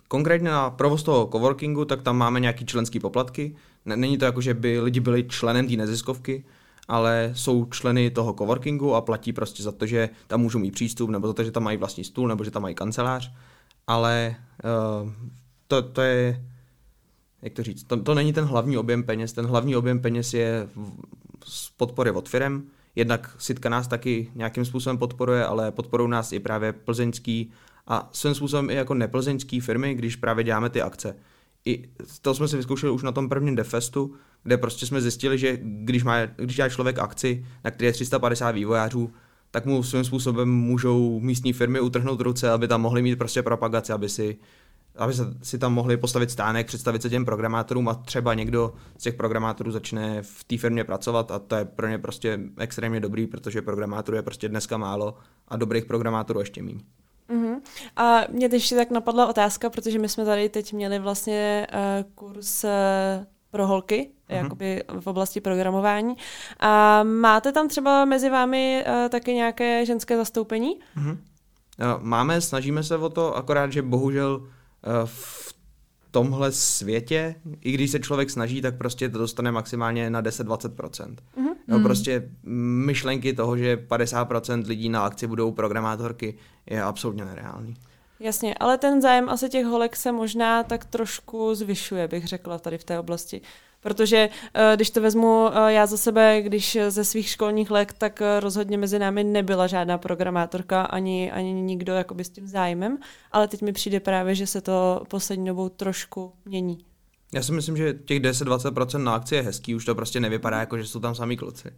konkrétně 0.07 0.49
na 0.49 0.69
provoz 0.69 1.03
toho 1.03 1.29
coworkingu, 1.31 1.85
tak 1.85 2.01
tam 2.01 2.17
máme 2.17 2.39
nějaký 2.39 2.65
členský 2.65 2.99
poplatky. 2.99 3.55
Není 3.85 4.17
to 4.17 4.25
jako, 4.25 4.41
že 4.41 4.53
by 4.53 4.79
lidi 4.79 4.99
byli 4.99 5.27
členem 5.27 5.67
té 5.67 5.75
neziskovky, 5.75 6.45
ale 6.87 7.31
jsou 7.35 7.65
členy 7.65 8.11
toho 8.11 8.33
coworkingu 8.33 8.95
a 8.95 9.01
platí 9.01 9.33
prostě 9.33 9.63
za 9.63 9.71
to, 9.71 9.85
že 9.85 10.09
tam 10.27 10.41
můžou 10.41 10.59
mít 10.59 10.73
přístup, 10.73 11.09
nebo 11.09 11.27
za 11.27 11.33
to, 11.33 11.43
že 11.43 11.51
tam 11.51 11.63
mají 11.63 11.77
vlastní 11.77 12.03
stůl, 12.03 12.27
nebo 12.27 12.43
že 12.43 12.51
tam 12.51 12.61
mají 12.61 12.75
kancelář. 12.75 13.31
Ale 13.87 14.35
uh, 15.03 15.11
to, 15.67 15.81
to 15.81 16.01
je 16.01 16.45
jak 17.43 17.53
to 17.53 17.63
říct, 17.63 17.83
to, 17.83 18.03
to 18.03 18.13
není 18.13 18.33
ten 18.33 18.45
hlavní 18.45 18.77
objem 18.77 19.03
peněz, 19.03 19.33
ten 19.33 19.45
hlavní 19.45 19.75
objem 19.75 19.99
peněz 19.99 20.33
je 20.33 20.67
z 21.45 21.69
podpory 21.69 22.11
od 22.11 22.29
firm, 22.29 22.63
jednak 22.95 23.35
Sitka 23.37 23.69
nás 23.69 23.87
taky 23.87 24.31
nějakým 24.35 24.65
způsobem 24.65 24.97
podporuje, 24.97 25.45
ale 25.45 25.71
podporují 25.71 26.09
nás 26.09 26.31
i 26.31 26.39
právě 26.39 26.73
plzeňský 26.73 27.51
a 27.87 28.09
svým 28.13 28.35
způsobem 28.35 28.69
i 28.69 28.73
jako 28.73 28.93
neplzeňský 28.93 29.59
firmy, 29.59 29.95
když 29.95 30.15
právě 30.15 30.43
děláme 30.43 30.69
ty 30.69 30.81
akce. 30.81 31.15
I 31.65 31.89
to 32.21 32.33
jsme 32.33 32.47
si 32.47 32.57
vyzkoušeli 32.57 32.91
už 32.91 33.03
na 33.03 33.11
tom 33.11 33.29
prvním 33.29 33.55
Defestu, 33.55 34.13
kde 34.43 34.57
prostě 34.57 34.85
jsme 34.85 35.01
zjistili, 35.01 35.37
že 35.37 35.59
když, 35.61 36.03
má, 36.03 36.25
když 36.25 36.55
dělá 36.55 36.69
člověk 36.69 36.99
akci, 36.99 37.45
na 37.63 37.71
které 37.71 37.87
je 37.87 37.93
350 37.93 38.51
vývojářů, 38.51 39.13
tak 39.51 39.65
mu 39.65 39.83
svým 39.83 40.03
způsobem 40.03 40.49
můžou 40.49 41.19
místní 41.19 41.53
firmy 41.53 41.79
utrhnout 41.79 42.21
ruce, 42.21 42.49
aby 42.49 42.67
tam 42.67 42.81
mohli 42.81 43.01
mít 43.01 43.15
prostě 43.15 43.43
propagaci, 43.43 43.93
aby 43.93 44.09
si 44.09 44.37
aby 44.95 45.13
si 45.43 45.57
tam 45.57 45.73
mohli 45.73 45.97
postavit 45.97 46.31
stánek, 46.31 46.67
představit 46.67 47.01
se 47.01 47.09
těm 47.09 47.25
programátorům 47.25 47.89
a 47.89 47.93
třeba 47.93 48.33
někdo 48.33 48.73
z 48.97 49.03
těch 49.03 49.13
programátorů 49.13 49.71
začne 49.71 50.21
v 50.21 50.43
té 50.43 50.57
firmě 50.57 50.83
pracovat 50.83 51.31
a 51.31 51.39
to 51.39 51.55
je 51.55 51.65
pro 51.65 51.87
ně 51.87 51.97
prostě 51.97 52.39
extrémně 52.57 52.99
dobrý, 52.99 53.27
protože 53.27 53.61
programátorů 53.61 54.17
je 54.17 54.23
prostě 54.23 54.49
dneska 54.49 54.77
málo 54.77 55.17
a 55.47 55.57
dobrých 55.57 55.85
programátorů 55.85 56.39
ještě 56.39 56.63
méně. 56.63 56.79
Uh-huh. 57.29 57.61
A 57.95 58.21
mě 58.29 58.49
teď 58.49 58.75
tak 58.75 58.91
napadla 58.91 59.27
otázka, 59.27 59.69
protože 59.69 59.99
my 59.99 60.09
jsme 60.09 60.25
tady 60.25 60.49
teď 60.49 60.73
měli 60.73 60.99
vlastně 60.99 61.67
uh, 61.73 62.11
kurz 62.15 62.63
uh, 62.63 62.69
pro 63.51 63.67
holky, 63.67 64.11
uh-huh. 64.29 64.35
jakoby 64.35 64.83
v 64.99 65.07
oblasti 65.07 65.41
programování. 65.41 66.15
A 66.59 67.03
máte 67.03 67.51
tam 67.51 67.67
třeba 67.67 68.05
mezi 68.05 68.29
vámi 68.29 68.85
uh, 68.87 69.09
taky 69.09 69.33
nějaké 69.33 69.85
ženské 69.85 70.17
zastoupení? 70.17 70.79
Uh-huh. 70.97 71.17
Máme, 72.01 72.41
snažíme 72.41 72.83
se 72.83 72.97
o 72.97 73.09
to, 73.09 73.35
akorát, 73.35 73.71
že 73.71 73.81
bohužel 73.81 74.47
v 75.05 75.55
tomhle 76.11 76.51
světě, 76.51 77.35
i 77.61 77.71
když 77.71 77.91
se 77.91 77.99
člověk 77.99 78.29
snaží, 78.29 78.61
tak 78.61 78.77
prostě 78.77 79.09
to 79.09 79.17
dostane 79.17 79.51
maximálně 79.51 80.09
na 80.09 80.21
10-20%. 80.21 80.69
Mm-hmm. 80.75 81.53
No, 81.67 81.79
prostě 81.79 82.29
myšlenky 82.85 83.33
toho, 83.33 83.57
že 83.57 83.75
50% 83.75 84.67
lidí 84.67 84.89
na 84.89 85.05
akci 85.05 85.27
budou 85.27 85.51
programátorky, 85.51 86.35
je 86.65 86.83
absolutně 86.83 87.25
nereálný. 87.25 87.75
Jasně, 88.23 88.55
ale 88.59 88.77
ten 88.77 89.01
zájem 89.01 89.29
asi 89.29 89.49
těch 89.49 89.65
holek 89.65 89.95
se 89.95 90.11
možná 90.11 90.63
tak 90.63 90.85
trošku 90.85 91.55
zvyšuje, 91.55 92.07
bych 92.07 92.27
řekla 92.27 92.59
tady 92.59 92.77
v 92.77 92.83
té 92.83 92.99
oblasti. 92.99 93.41
Protože 93.79 94.29
eh, 94.53 94.75
když 94.75 94.89
to 94.89 95.01
vezmu 95.01 95.47
eh, 95.47 95.73
já 95.73 95.85
za 95.85 95.97
sebe, 95.97 96.41
když 96.41 96.77
ze 96.87 97.03
svých 97.03 97.29
školních 97.29 97.71
let, 97.71 97.93
tak 97.97 98.21
eh, 98.21 98.39
rozhodně 98.39 98.77
mezi 98.77 98.99
námi 98.99 99.23
nebyla 99.23 99.67
žádná 99.67 99.97
programátorka 99.97 100.81
ani, 100.81 101.31
ani 101.31 101.53
nikdo 101.53 101.93
s 102.17 102.29
tím 102.29 102.47
zájmem, 102.47 102.97
ale 103.31 103.47
teď 103.47 103.61
mi 103.61 103.73
přijde 103.73 103.99
právě, 103.99 104.35
že 104.35 104.47
se 104.47 104.61
to 104.61 105.03
poslední 105.07 105.45
dobou 105.45 105.69
trošku 105.69 106.33
mění. 106.45 106.92
Já 107.33 107.43
si 107.43 107.51
myslím, 107.51 107.77
že 107.77 107.93
těch 107.93 108.19
10-20% 108.19 109.03
na 109.03 109.15
akci 109.15 109.35
je 109.35 109.41
hezký, 109.41 109.75
už 109.75 109.85
to 109.85 109.95
prostě 109.95 110.19
nevypadá 110.19 110.59
jako, 110.59 110.77
že 110.77 110.85
jsou 110.85 110.99
tam 110.99 111.15
sami 111.15 111.37
kluci. 111.37 111.69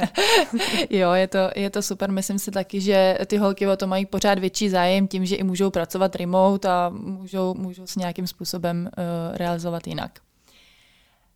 jo, 0.90 1.12
je 1.12 1.28
to, 1.28 1.38
je 1.56 1.70
to 1.70 1.82
super, 1.82 2.12
myslím 2.12 2.38
si 2.38 2.50
taky, 2.50 2.80
že 2.80 3.18
ty 3.26 3.36
holky 3.36 3.66
o 3.66 3.76
to 3.76 3.86
mají 3.86 4.06
pořád 4.06 4.38
větší 4.38 4.68
zájem 4.68 5.08
tím, 5.08 5.26
že 5.26 5.36
i 5.36 5.42
můžou 5.42 5.70
pracovat 5.70 6.16
remote 6.16 6.68
a 6.68 6.88
můžou, 6.88 7.54
můžou 7.54 7.86
s 7.86 7.96
nějakým 7.96 8.26
způsobem 8.26 8.88
uh, 8.98 9.36
realizovat 9.36 9.86
jinak. 9.86 10.20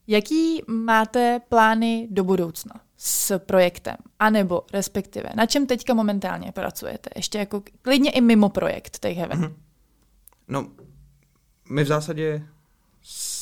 Jaký 0.06 0.62
máte 0.66 1.40
plány 1.48 2.08
do 2.10 2.24
budoucna 2.24 2.80
s 2.96 3.38
projektem? 3.38 3.96
A 4.18 4.30
nebo 4.30 4.62
respektive, 4.72 5.30
na 5.34 5.46
čem 5.46 5.66
teďka 5.66 5.94
momentálně 5.94 6.52
pracujete? 6.52 7.10
Ještě 7.16 7.38
jako 7.38 7.62
klidně 7.82 8.10
i 8.10 8.20
mimo 8.20 8.48
projekt 8.48 8.98
Take 8.98 9.14
Heaven. 9.14 9.40
Mm-hmm. 9.40 9.54
No, 10.48 10.68
my 11.70 11.84
v 11.84 11.86
zásadě 11.86 12.42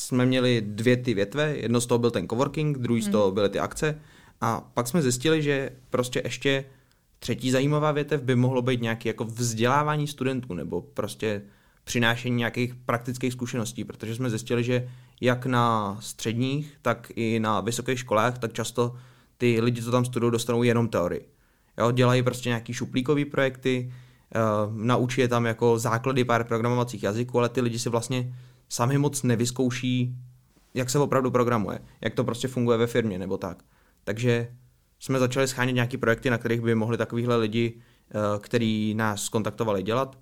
jsme 0.09 0.25
měli 0.25 0.61
dvě 0.61 0.97
ty 0.97 1.13
větve, 1.13 1.55
jedno 1.57 1.81
z 1.81 1.85
toho 1.85 1.99
byl 1.99 2.11
ten 2.11 2.27
coworking, 2.27 2.77
druhý 2.77 3.01
z 3.01 3.05
mhm. 3.05 3.11
toho 3.11 3.31
byly 3.31 3.49
ty 3.49 3.59
akce 3.59 3.99
a 4.41 4.61
pak 4.73 4.87
jsme 4.87 5.01
zjistili, 5.01 5.41
že 5.41 5.69
prostě 5.89 6.21
ještě 6.25 6.65
třetí 7.19 7.51
zajímavá 7.51 7.91
větev 7.91 8.21
by 8.21 8.35
mohlo 8.35 8.61
být 8.61 8.81
nějaké 8.81 9.09
jako 9.09 9.25
vzdělávání 9.25 10.07
studentů 10.07 10.53
nebo 10.53 10.81
prostě 10.81 11.41
přinášení 11.83 12.35
nějakých 12.35 12.75
praktických 12.75 13.33
zkušeností, 13.33 13.83
protože 13.83 14.15
jsme 14.15 14.29
zjistili, 14.29 14.63
že 14.63 14.89
jak 15.21 15.45
na 15.45 15.97
středních, 15.99 16.77
tak 16.81 17.11
i 17.15 17.39
na 17.39 17.61
vysokých 17.61 17.99
školách, 17.99 18.37
tak 18.37 18.53
často 18.53 18.95
ty 19.37 19.61
lidi, 19.61 19.83
co 19.83 19.91
tam 19.91 20.05
studují, 20.05 20.31
dostanou 20.31 20.63
jenom 20.63 20.87
teorii. 20.87 21.29
Jo, 21.77 21.91
dělají 21.91 22.23
prostě 22.23 22.49
nějaký 22.49 22.73
šuplíkový 22.73 23.25
projekty, 23.25 23.93
uh, 24.35 24.77
naučí 24.77 25.21
je 25.21 25.27
tam 25.27 25.45
jako 25.45 25.79
základy 25.79 26.23
pár 26.23 26.43
programovacích 26.43 27.03
jazyků, 27.03 27.39
ale 27.39 27.49
ty 27.49 27.61
lidi 27.61 27.79
si 27.79 27.89
vlastně 27.89 28.33
sami 28.69 28.97
moc 28.97 29.23
nevyzkouší, 29.23 30.15
jak 30.73 30.89
se 30.89 30.99
opravdu 30.99 31.31
programuje, 31.31 31.79
jak 32.01 32.13
to 32.13 32.23
prostě 32.23 32.47
funguje 32.47 32.77
ve 32.77 32.87
firmě 32.87 33.19
nebo 33.19 33.37
tak. 33.37 33.63
Takže 34.03 34.55
jsme 34.99 35.19
začali 35.19 35.47
schánět 35.47 35.75
nějaké 35.75 35.97
projekty, 35.97 36.29
na 36.29 36.37
kterých 36.37 36.61
by 36.61 36.75
mohli 36.75 36.97
takovýhle 36.97 37.35
lidi, 37.35 37.73
uh, 37.75 38.41
který 38.41 38.93
nás 38.93 39.29
kontaktovali 39.29 39.83
dělat 39.83 40.19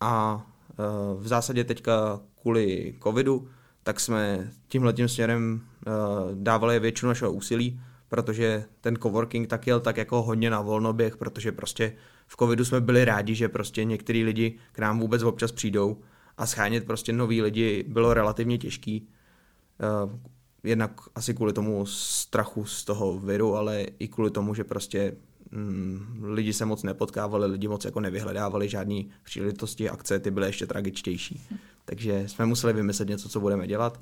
a 0.00 0.34
uh, 0.34 1.22
v 1.22 1.26
zásadě 1.26 1.64
teďka 1.64 2.20
kvůli 2.42 2.94
covidu 3.02 3.48
tak 3.82 4.00
jsme 4.00 4.50
tímhle 4.68 4.92
tím 4.92 5.08
směrem 5.08 5.60
uh, 5.86 5.92
dávali 6.34 6.80
většinu 6.80 7.08
našeho 7.08 7.32
úsilí, 7.32 7.80
protože 8.08 8.64
ten 8.80 8.96
coworking 8.96 9.48
tak 9.48 9.66
jel 9.66 9.80
tak 9.80 9.96
jako 9.96 10.22
hodně 10.22 10.50
na 10.50 10.60
volnoběh, 10.60 11.16
protože 11.16 11.52
prostě 11.52 11.92
v 12.26 12.36
covidu 12.36 12.64
jsme 12.64 12.80
byli 12.80 13.04
rádi, 13.04 13.34
že 13.34 13.48
prostě 13.48 13.84
některý 13.84 14.24
lidi 14.24 14.58
k 14.72 14.78
nám 14.78 15.00
vůbec 15.00 15.22
občas 15.22 15.52
přijdou 15.52 16.02
a 16.40 16.46
schánět 16.46 16.86
prostě 16.86 17.12
nový 17.12 17.42
lidi 17.42 17.84
bylo 17.88 18.14
relativně 18.14 18.58
těžký. 18.58 19.08
Uh, 20.04 20.12
jednak 20.64 21.00
asi 21.14 21.34
kvůli 21.34 21.52
tomu 21.52 21.86
strachu 21.86 22.64
z 22.64 22.84
toho 22.84 23.18
viru, 23.18 23.56
ale 23.56 23.82
i 23.98 24.08
kvůli 24.08 24.30
tomu, 24.30 24.54
že 24.54 24.64
prostě 24.64 25.16
mm, 25.50 26.20
lidi 26.22 26.52
se 26.52 26.64
moc 26.64 26.82
nepotkávali, 26.82 27.46
lidi 27.46 27.68
moc 27.68 27.84
jako 27.84 28.00
nevyhledávali 28.00 28.68
žádný 28.68 29.10
příležitosti, 29.22 29.90
akce, 29.90 30.18
ty 30.18 30.30
byly 30.30 30.46
ještě 30.46 30.66
tragičtější. 30.66 31.42
Takže 31.84 32.28
jsme 32.28 32.46
museli 32.46 32.72
vymyslet 32.72 33.08
něco, 33.08 33.28
co 33.28 33.40
budeme 33.40 33.66
dělat 33.66 34.00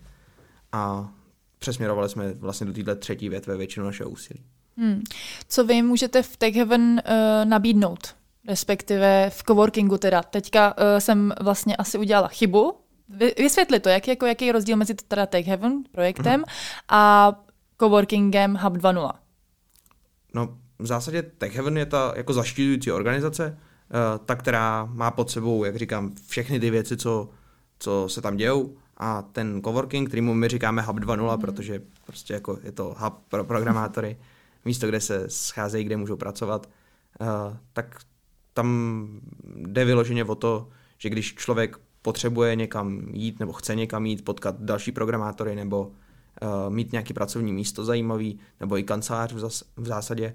a 0.73 1.13
přesměrovali 1.59 2.09
jsme 2.09 2.33
vlastně 2.33 2.67
do 2.67 2.73
této 2.73 2.97
třetí 2.97 3.29
větve 3.29 3.57
většinu 3.57 3.87
našeho 3.87 4.11
úsilí. 4.11 4.41
Hmm. 4.77 5.03
Co 5.49 5.65
vy 5.65 5.83
můžete 5.83 6.23
v 6.23 6.37
Tech 6.37 6.55
Heaven 6.55 6.83
uh, 6.83 7.49
nabídnout? 7.49 8.18
Respektive 8.49 9.31
v 9.31 9.43
coworkingu 9.43 9.99
teda. 9.99 10.23
Teďka 10.23 10.77
uh, 10.79 10.99
jsem 10.99 11.33
vlastně 11.41 11.77
asi 11.77 11.99
udělala 11.99 12.29
chybu. 12.29 12.75
Vy, 13.09 13.35
vysvětli 13.39 13.81
to, 13.81 13.89
jak, 13.89 14.09
jako, 14.09 14.27
jaký 14.27 14.47
je 14.47 14.53
rozdíl 14.53 14.77
mezi 14.77 14.95
teda 14.95 15.27
Tech 15.27 15.47
Heaven 15.47 15.83
projektem 15.93 16.41
mm-hmm. 16.41 16.85
a 16.89 17.33
coworkingem 17.81 18.55
Hub 18.55 18.75
2.0? 18.75 19.13
No, 20.35 20.59
v 20.79 20.87
zásadě 20.87 21.23
Tech 21.23 21.55
Heaven 21.55 21.79
je 21.79 21.87
ta 21.87 22.13
jako 22.17 22.33
zaštiťující 22.33 22.93
organizace, 22.93 23.59
uh, 23.59 24.27
ta, 24.27 24.35
která 24.35 24.85
má 24.85 25.11
pod 25.11 25.31
sebou, 25.31 25.65
jak 25.65 25.77
říkám, 25.77 26.13
všechny 26.29 26.61
ty 26.61 26.71
věci, 26.71 26.97
co 26.97 27.29
co 27.79 28.09
se 28.09 28.23
tam 28.23 28.37
dějou 28.37 28.77
a 28.97 29.23
ten 29.23 29.63
coworking, 29.65 30.09
kterýmu 30.09 30.35
my 30.35 30.49
říkáme 30.49 30.83
Hub 30.83 30.97
2.0, 30.97 31.35
mm. 31.35 31.41
protože 31.41 31.83
prostě 32.07 32.35
jako 32.35 32.59
je 32.63 32.73
to 32.73 32.95
hub 32.99 33.15
pro 33.29 33.45
programátory, 33.45 34.17
místo, 34.65 34.87
kde 34.87 35.01
se 35.01 35.25
scházejí, 35.31 35.85
kde 35.85 35.97
můžou 35.97 36.17
pracovat, 36.17 36.69
uh, 37.21 37.27
tak 37.73 37.99
tam 38.55 39.09
jde 39.57 39.85
vyloženě 39.85 40.25
o 40.25 40.35
to, 40.35 40.69
že 40.99 41.11
když 41.11 41.35
člověk 41.35 41.79
potřebuje 42.03 42.57
někam 42.57 43.01
jít 43.13 43.41
nebo 43.41 43.53
chce 43.53 43.75
někam 43.75 44.07
jít, 44.07 44.25
potkat 44.25 44.61
další 44.61 44.93
programátory 44.93 45.55
nebo 45.55 45.87
uh, 45.87 46.75
mít 46.75 46.93
nějaký 46.93 47.15
pracovní 47.15 47.53
místo 47.53 47.85
zajímavý, 47.85 48.39
nebo 48.61 48.79
i 48.79 48.83
kancelář 48.83 49.33
v, 49.33 49.39
zas, 49.39 49.65
v 49.77 49.87
zásadě, 49.87 50.35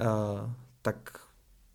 uh, 0.00 0.50
tak 0.82 1.18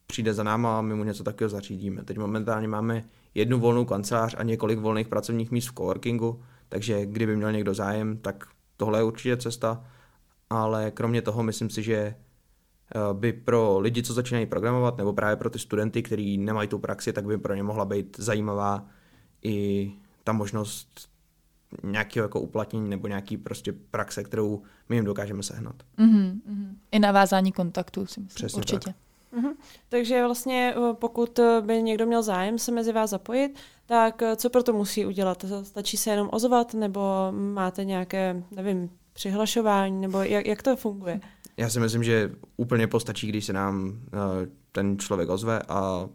přijde 0.07 0.33
za 0.33 0.43
náma 0.43 0.77
a 0.77 0.81
my 0.81 0.95
mu 0.95 1.03
něco 1.03 1.23
takového 1.23 1.49
zařídíme. 1.49 2.03
Teď 2.03 2.17
momentálně 2.17 2.67
máme 2.67 3.03
jednu 3.35 3.59
volnou 3.59 3.85
kancelář 3.85 4.35
a 4.37 4.43
několik 4.43 4.79
volných 4.79 5.07
pracovních 5.07 5.51
míst 5.51 5.67
v 5.67 5.73
coworkingu, 5.73 6.41
takže 6.69 7.05
kdyby 7.05 7.35
měl 7.35 7.51
někdo 7.51 7.73
zájem, 7.73 8.17
tak 8.17 8.47
tohle 8.77 8.99
je 8.99 9.03
určitě 9.03 9.37
cesta, 9.37 9.83
ale 10.49 10.91
kromě 10.91 11.21
toho 11.21 11.43
myslím 11.43 11.69
si, 11.69 11.83
že 11.83 12.15
by 13.13 13.33
pro 13.33 13.79
lidi, 13.79 14.03
co 14.03 14.13
začínají 14.13 14.45
programovat, 14.45 14.97
nebo 14.97 15.13
právě 15.13 15.35
pro 15.35 15.49
ty 15.49 15.59
studenty, 15.59 16.03
kteří 16.03 16.37
nemají 16.37 16.67
tu 16.67 16.79
praxi, 16.79 17.13
tak 17.13 17.25
by 17.25 17.37
pro 17.37 17.53
ně 17.55 17.63
mohla 17.63 17.85
být 17.85 18.17
zajímavá 18.19 18.85
i 19.43 19.91
ta 20.23 20.31
možnost 20.31 21.09
nějakého 21.83 22.23
jako 22.23 22.39
uplatnění 22.39 22.89
nebo 22.89 23.07
nějaký 23.07 23.37
prostě 23.37 23.73
praxe, 23.91 24.23
kterou 24.23 24.61
my 24.89 24.95
jim 24.95 25.05
dokážeme 25.05 25.43
sehnat. 25.43 25.75
Mm-hmm. 25.97 26.39
I 26.91 26.99
navázání 26.99 27.51
kontaktu 27.51 28.05
si 28.05 28.19
myslím, 28.19 28.35
Přesně 28.35 28.57
určitě. 28.57 28.79
Tak. 28.79 28.95
Mm-hmm. 29.33 29.53
Takže 29.89 30.25
vlastně 30.25 30.73
eh, 30.77 30.93
pokud 30.93 31.39
eh, 31.39 31.61
by 31.61 31.83
někdo 31.83 32.05
měl 32.05 32.23
zájem 32.23 32.59
se 32.59 32.71
mezi 32.71 32.93
vás 32.93 33.09
zapojit, 33.09 33.59
tak 33.85 34.21
eh, 34.21 34.35
co 34.35 34.49
pro 34.49 34.63
to 34.63 34.73
musí 34.73 35.05
udělat? 35.05 35.45
Stačí 35.63 35.97
se 35.97 36.09
jenom 36.09 36.29
ozvat 36.31 36.73
nebo 36.73 37.01
máte 37.31 37.85
nějaké, 37.85 38.43
nevím, 38.51 38.89
přihlašování 39.19 40.01
nebo 40.01 40.21
jak, 40.21 40.47
jak 40.47 40.63
to 40.63 40.75
funguje? 40.75 41.19
Já 41.57 41.69
si 41.69 41.79
myslím, 41.79 42.03
že 42.03 42.31
úplně 42.57 42.87
postačí, 42.87 43.27
když 43.27 43.45
se 43.45 43.53
nám 43.53 43.99
ten 44.71 44.97
člověk 44.97 45.29
ozve 45.29 45.61
a 45.69 46.09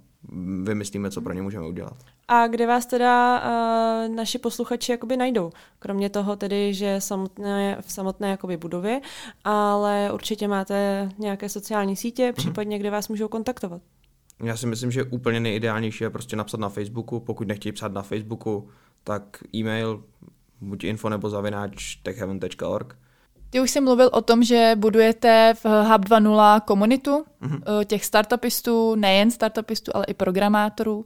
vymyslíme, 0.63 1.11
co 1.11 1.21
pro 1.21 1.33
ně 1.33 1.43
můžeme 1.43 1.67
udělat. 1.67 1.97
A 2.29 2.47
kde 2.47 2.67
vás 2.67 2.87
teda 2.87 3.41
uh, 3.41 4.15
naši 4.15 4.39
posluchači 4.39 4.93
jakoby 4.93 5.17
najdou? 5.17 5.51
Kromě 5.79 6.11
toho 6.11 6.37
tedy, 6.37 6.75
že 6.75 7.01
samotné, 7.01 7.77
v 7.81 7.93
samotné 7.93 8.31
jakoby 8.31 8.57
budově, 8.57 9.01
ale 9.45 10.11
určitě 10.13 10.49
máte 10.49 11.09
nějaké 11.19 11.49
sociální 11.49 11.97
sítě, 11.97 12.25
mhm. 12.25 12.35
případně 12.35 12.79
kde 12.79 12.91
vás 12.91 13.09
můžou 13.09 13.29
kontaktovat. 13.29 13.83
Já 14.43 14.57
si 14.57 14.67
myslím, 14.67 14.91
že 14.91 15.05
úplně 15.05 15.41
nejideálnější 15.41 16.05
je 16.05 16.11
prostě 16.11 16.37
napsat 16.37 16.61
na 16.61 16.69
Facebooku. 16.69 17.21
Pokud 17.21 17.49
nechtějí 17.49 17.73
psát 17.73 17.93
na 17.93 18.03
Facebooku, 18.03 18.69
tak 19.05 19.43
e-mail, 19.55 20.05
buď 20.61 20.85
info 20.85 21.09
nebo 21.09 21.31
zavináč 21.31 21.97
techheaven.org. 21.97 22.97
Ty 23.51 23.61
už 23.61 23.71
jsi 23.71 23.81
mluvil 23.81 24.11
o 24.13 24.21
tom, 24.21 24.45
že 24.45 24.73
budujete 24.77 25.55
v 25.65 25.65
Hub 25.65 26.05
2.0 26.05 26.61
komunitu 26.61 27.25
mm-hmm. 27.43 27.85
těch 27.85 28.05
startupistů, 28.05 28.95
nejen 28.95 29.31
startupistů, 29.31 29.91
ale 29.95 30.05
i 30.05 30.15
programátorů. 30.15 31.05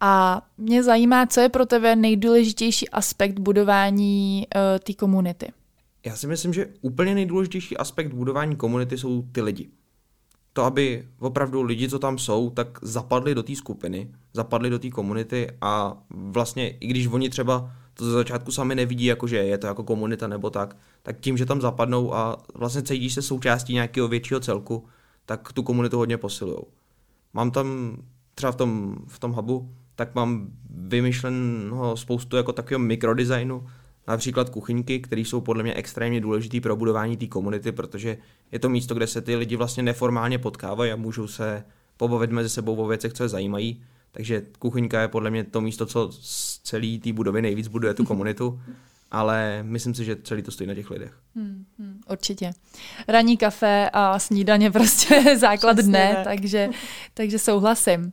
A 0.00 0.42
mě 0.58 0.82
zajímá, 0.82 1.26
co 1.26 1.40
je 1.40 1.48
pro 1.48 1.66
tebe 1.66 1.96
nejdůležitější 1.96 2.88
aspekt 2.88 3.38
budování 3.38 4.46
uh, 4.54 4.60
té 4.78 4.92
komunity. 4.92 5.52
Já 6.06 6.16
si 6.16 6.26
myslím, 6.26 6.52
že 6.52 6.68
úplně 6.80 7.14
nejdůležitější 7.14 7.76
aspekt 7.76 8.14
budování 8.14 8.56
komunity 8.56 8.98
jsou 8.98 9.22
ty 9.32 9.42
lidi. 9.42 9.68
To, 10.52 10.64
aby 10.64 11.08
opravdu 11.18 11.62
lidi, 11.62 11.88
co 11.88 11.98
tam 11.98 12.18
jsou, 12.18 12.50
tak 12.50 12.78
zapadli 12.82 13.34
do 13.34 13.42
té 13.42 13.54
skupiny, 13.54 14.10
zapadli 14.32 14.70
do 14.70 14.78
té 14.78 14.90
komunity 14.90 15.48
a 15.60 16.02
vlastně, 16.10 16.70
i 16.70 16.86
když 16.86 17.06
oni 17.06 17.30
třeba 17.30 17.72
to 17.98 18.04
ze 18.04 18.12
začátku 18.12 18.52
sami 18.52 18.74
nevidí, 18.74 19.04
jako 19.04 19.26
že 19.26 19.36
je 19.36 19.58
to 19.58 19.66
jako 19.66 19.84
komunita 19.84 20.28
nebo 20.28 20.50
tak, 20.50 20.76
tak 21.02 21.20
tím, 21.20 21.36
že 21.36 21.46
tam 21.46 21.60
zapadnou 21.60 22.14
a 22.14 22.36
vlastně 22.54 22.82
cítíš 22.82 23.14
se 23.14 23.22
součástí 23.22 23.74
nějakého 23.74 24.08
většího 24.08 24.40
celku, 24.40 24.84
tak 25.26 25.52
tu 25.52 25.62
komunitu 25.62 25.98
hodně 25.98 26.16
posilují. 26.16 26.58
Mám 27.32 27.50
tam 27.50 27.96
třeba 28.34 28.52
v 28.52 28.56
tom, 28.56 28.96
v 29.06 29.18
tom 29.18 29.32
hubu 29.32 29.70
tak 29.96 30.14
mám 30.14 30.48
vymyšleno 30.70 31.96
spoustu 31.96 32.36
jako 32.36 32.52
takového 32.52 32.78
mikrodesignu, 32.78 33.66
například 34.08 34.50
kuchyňky, 34.50 35.00
které 35.00 35.20
jsou 35.20 35.40
podle 35.40 35.62
mě 35.62 35.74
extrémně 35.74 36.20
důležité 36.20 36.60
pro 36.60 36.76
budování 36.76 37.16
té 37.16 37.26
komunity, 37.26 37.72
protože 37.72 38.18
je 38.52 38.58
to 38.58 38.68
místo, 38.68 38.94
kde 38.94 39.06
se 39.06 39.20
ty 39.20 39.36
lidi 39.36 39.56
vlastně 39.56 39.82
neformálně 39.82 40.38
potkávají 40.38 40.92
a 40.92 40.96
můžou 40.96 41.26
se 41.26 41.64
pobavit 41.96 42.30
mezi 42.30 42.48
sebou 42.48 42.76
o 42.76 42.86
věcech, 42.86 43.12
co 43.12 43.22
je 43.22 43.28
zajímají. 43.28 43.82
Takže 44.16 44.42
kuchyňka 44.58 45.00
je 45.00 45.08
podle 45.08 45.30
mě 45.30 45.44
to 45.44 45.60
místo, 45.60 45.86
co 45.86 46.08
z 46.12 46.58
celé 46.64 46.98
té 47.02 47.12
budovy 47.12 47.42
nejvíc 47.42 47.68
buduje 47.68 47.94
tu 47.94 48.04
komunitu, 48.04 48.60
ale 49.10 49.58
myslím 49.62 49.94
si, 49.94 50.04
že 50.04 50.16
celý 50.16 50.42
to 50.42 50.50
stojí 50.50 50.68
na 50.68 50.74
těch 50.74 50.90
lidech. 50.90 51.12
Hmm, 51.36 51.64
hmm, 51.78 52.00
určitě. 52.10 52.50
Ranní 53.08 53.36
kafe 53.36 53.90
a 53.92 54.18
snídaně 54.18 54.70
prostě 54.70 55.14
je 55.14 55.38
základ 55.38 55.72
Přesně 55.72 55.90
dne, 55.90 56.12
tak. 56.14 56.24
takže, 56.24 56.68
takže 57.14 57.38
souhlasím. 57.38 58.12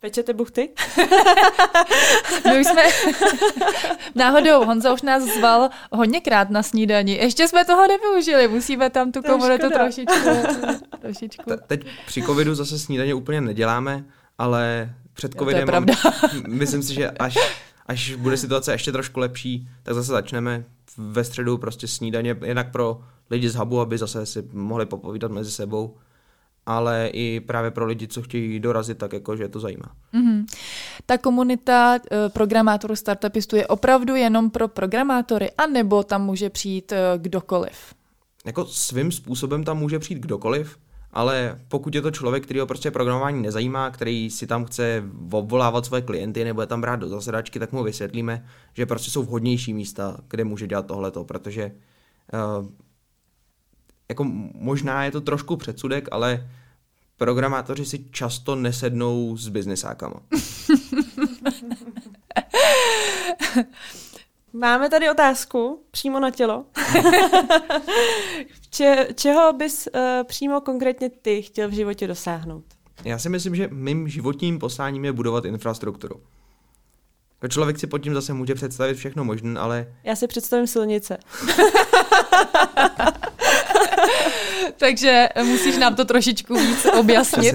Pečete 0.00 0.32
buchty? 0.32 0.68
My 2.44 2.60
už 2.60 2.66
jsme 2.66 2.82
náhodou, 4.14 4.64
Honza 4.64 4.92
už 4.92 5.02
nás 5.02 5.22
zval 5.22 5.70
hodněkrát 5.92 6.50
na 6.50 6.62
snídani. 6.62 7.12
Ještě 7.14 7.48
jsme 7.48 7.64
toho 7.64 7.86
nevyužili, 7.88 8.48
musíme 8.48 8.90
tam 8.90 9.12
tu 9.12 9.22
komunitu 9.22 9.70
trošičku. 9.70 10.28
trošičku. 11.00 11.42
Te- 11.50 11.56
teď 11.56 11.86
při 12.06 12.22
covidu 12.22 12.54
zase 12.54 12.78
snídaně 12.78 13.14
úplně 13.14 13.40
neděláme, 13.40 14.04
ale 14.38 14.94
před 15.12 15.34
Jo, 15.34 15.44
to 15.44 15.50
je 15.50 15.54
covidem 15.54 15.66
pravda. 15.66 15.94
myslím 16.48 16.82
si, 16.82 16.94
že 16.94 17.10
až, 17.10 17.38
až 17.86 18.14
bude 18.14 18.36
situace 18.36 18.72
ještě 18.72 18.92
trošku 18.92 19.20
lepší, 19.20 19.68
tak 19.82 19.94
zase 19.94 20.12
začneme 20.12 20.64
ve 20.96 21.24
středu 21.24 21.58
prostě 21.58 21.88
snídaně, 21.88 22.36
jednak 22.44 22.72
pro 22.72 23.00
lidi 23.30 23.48
z 23.48 23.54
hubu, 23.54 23.80
aby 23.80 23.98
zase 23.98 24.26
si 24.26 24.48
mohli 24.52 24.86
popovídat 24.86 25.30
mezi 25.30 25.50
sebou, 25.50 25.96
ale 26.66 27.10
i 27.12 27.40
právě 27.40 27.70
pro 27.70 27.86
lidi, 27.86 28.08
co 28.08 28.22
chtějí 28.22 28.60
dorazit, 28.60 28.98
tak 28.98 29.12
jako, 29.12 29.36
že 29.36 29.42
je 29.42 29.48
to 29.48 29.60
zajímá. 29.60 29.86
Mhm. 30.12 30.46
Ta 31.06 31.18
komunita 31.18 31.96
eh, 31.96 32.28
programátorů 32.28 32.96
startupistů 32.96 33.56
je 33.56 33.66
opravdu 33.66 34.14
jenom 34.16 34.50
pro 34.50 34.68
programátory, 34.68 35.50
anebo 35.58 36.02
tam 36.02 36.24
může 36.24 36.50
přijít 36.50 36.92
eh, 36.92 36.98
kdokoliv? 37.16 37.94
Jako 38.44 38.64
svým 38.66 39.12
způsobem 39.12 39.64
tam 39.64 39.78
může 39.78 39.98
přijít 39.98 40.18
kdokoliv, 40.18 40.78
ale 41.12 41.60
pokud 41.68 41.94
je 41.94 42.02
to 42.02 42.10
člověk, 42.10 42.44
který 42.44 42.60
ho 42.60 42.66
prostě 42.66 42.90
programování 42.90 43.42
nezajímá, 43.42 43.90
který 43.90 44.30
si 44.30 44.46
tam 44.46 44.64
chce 44.64 45.04
obvolávat 45.30 45.86
svoje 45.86 46.02
klienty 46.02 46.44
nebo 46.44 46.60
je 46.60 46.66
tam 46.66 46.80
brát 46.80 47.00
do 47.00 47.08
zasedačky, 47.08 47.58
tak 47.58 47.72
mu 47.72 47.82
vysvětlíme, 47.82 48.46
že 48.74 48.86
prostě 48.86 49.10
jsou 49.10 49.22
vhodnější 49.22 49.74
místa, 49.74 50.16
kde 50.28 50.44
může 50.44 50.66
dělat 50.66 50.86
tohleto, 50.86 51.24
protože 51.24 51.72
uh, 52.32 52.66
jako 54.08 54.24
možná 54.54 55.04
je 55.04 55.10
to 55.10 55.20
trošku 55.20 55.56
předsudek, 55.56 56.08
ale 56.12 56.50
programátoři 57.16 57.84
si 57.84 58.04
často 58.10 58.54
nesednou 58.54 59.36
s 59.36 59.48
biznesákama. 59.48 60.20
Máme 64.52 64.90
tady 64.90 65.10
otázku 65.10 65.82
přímo 65.90 66.20
na 66.20 66.30
tělo. 66.30 66.64
Če, 68.70 69.08
čeho 69.14 69.52
bys 69.52 69.88
uh, 69.94 70.00
přímo 70.24 70.60
konkrétně 70.60 71.10
ty 71.10 71.42
chtěl 71.42 71.68
v 71.68 71.72
životě 71.72 72.06
dosáhnout? 72.06 72.64
Já 73.04 73.18
si 73.18 73.28
myslím, 73.28 73.56
že 73.56 73.68
mým 73.72 74.08
životním 74.08 74.58
posláním 74.58 75.04
je 75.04 75.12
budovat 75.12 75.44
infrastrukturu. 75.44 76.20
Jako 77.42 77.52
Člověk 77.52 77.78
si 77.78 77.86
pod 77.86 77.98
tím 77.98 78.14
zase 78.14 78.32
může 78.32 78.54
představit 78.54 78.94
všechno 78.94 79.24
možné, 79.24 79.60
ale 79.60 79.86
Já 80.04 80.16
si 80.16 80.26
představím 80.26 80.66
silnice. 80.66 81.16
Takže 84.76 85.28
musíš 85.44 85.78
nám 85.78 85.94
to 85.94 86.04
trošičku 86.04 86.54
víc 86.54 86.86
objasnit. 86.98 87.54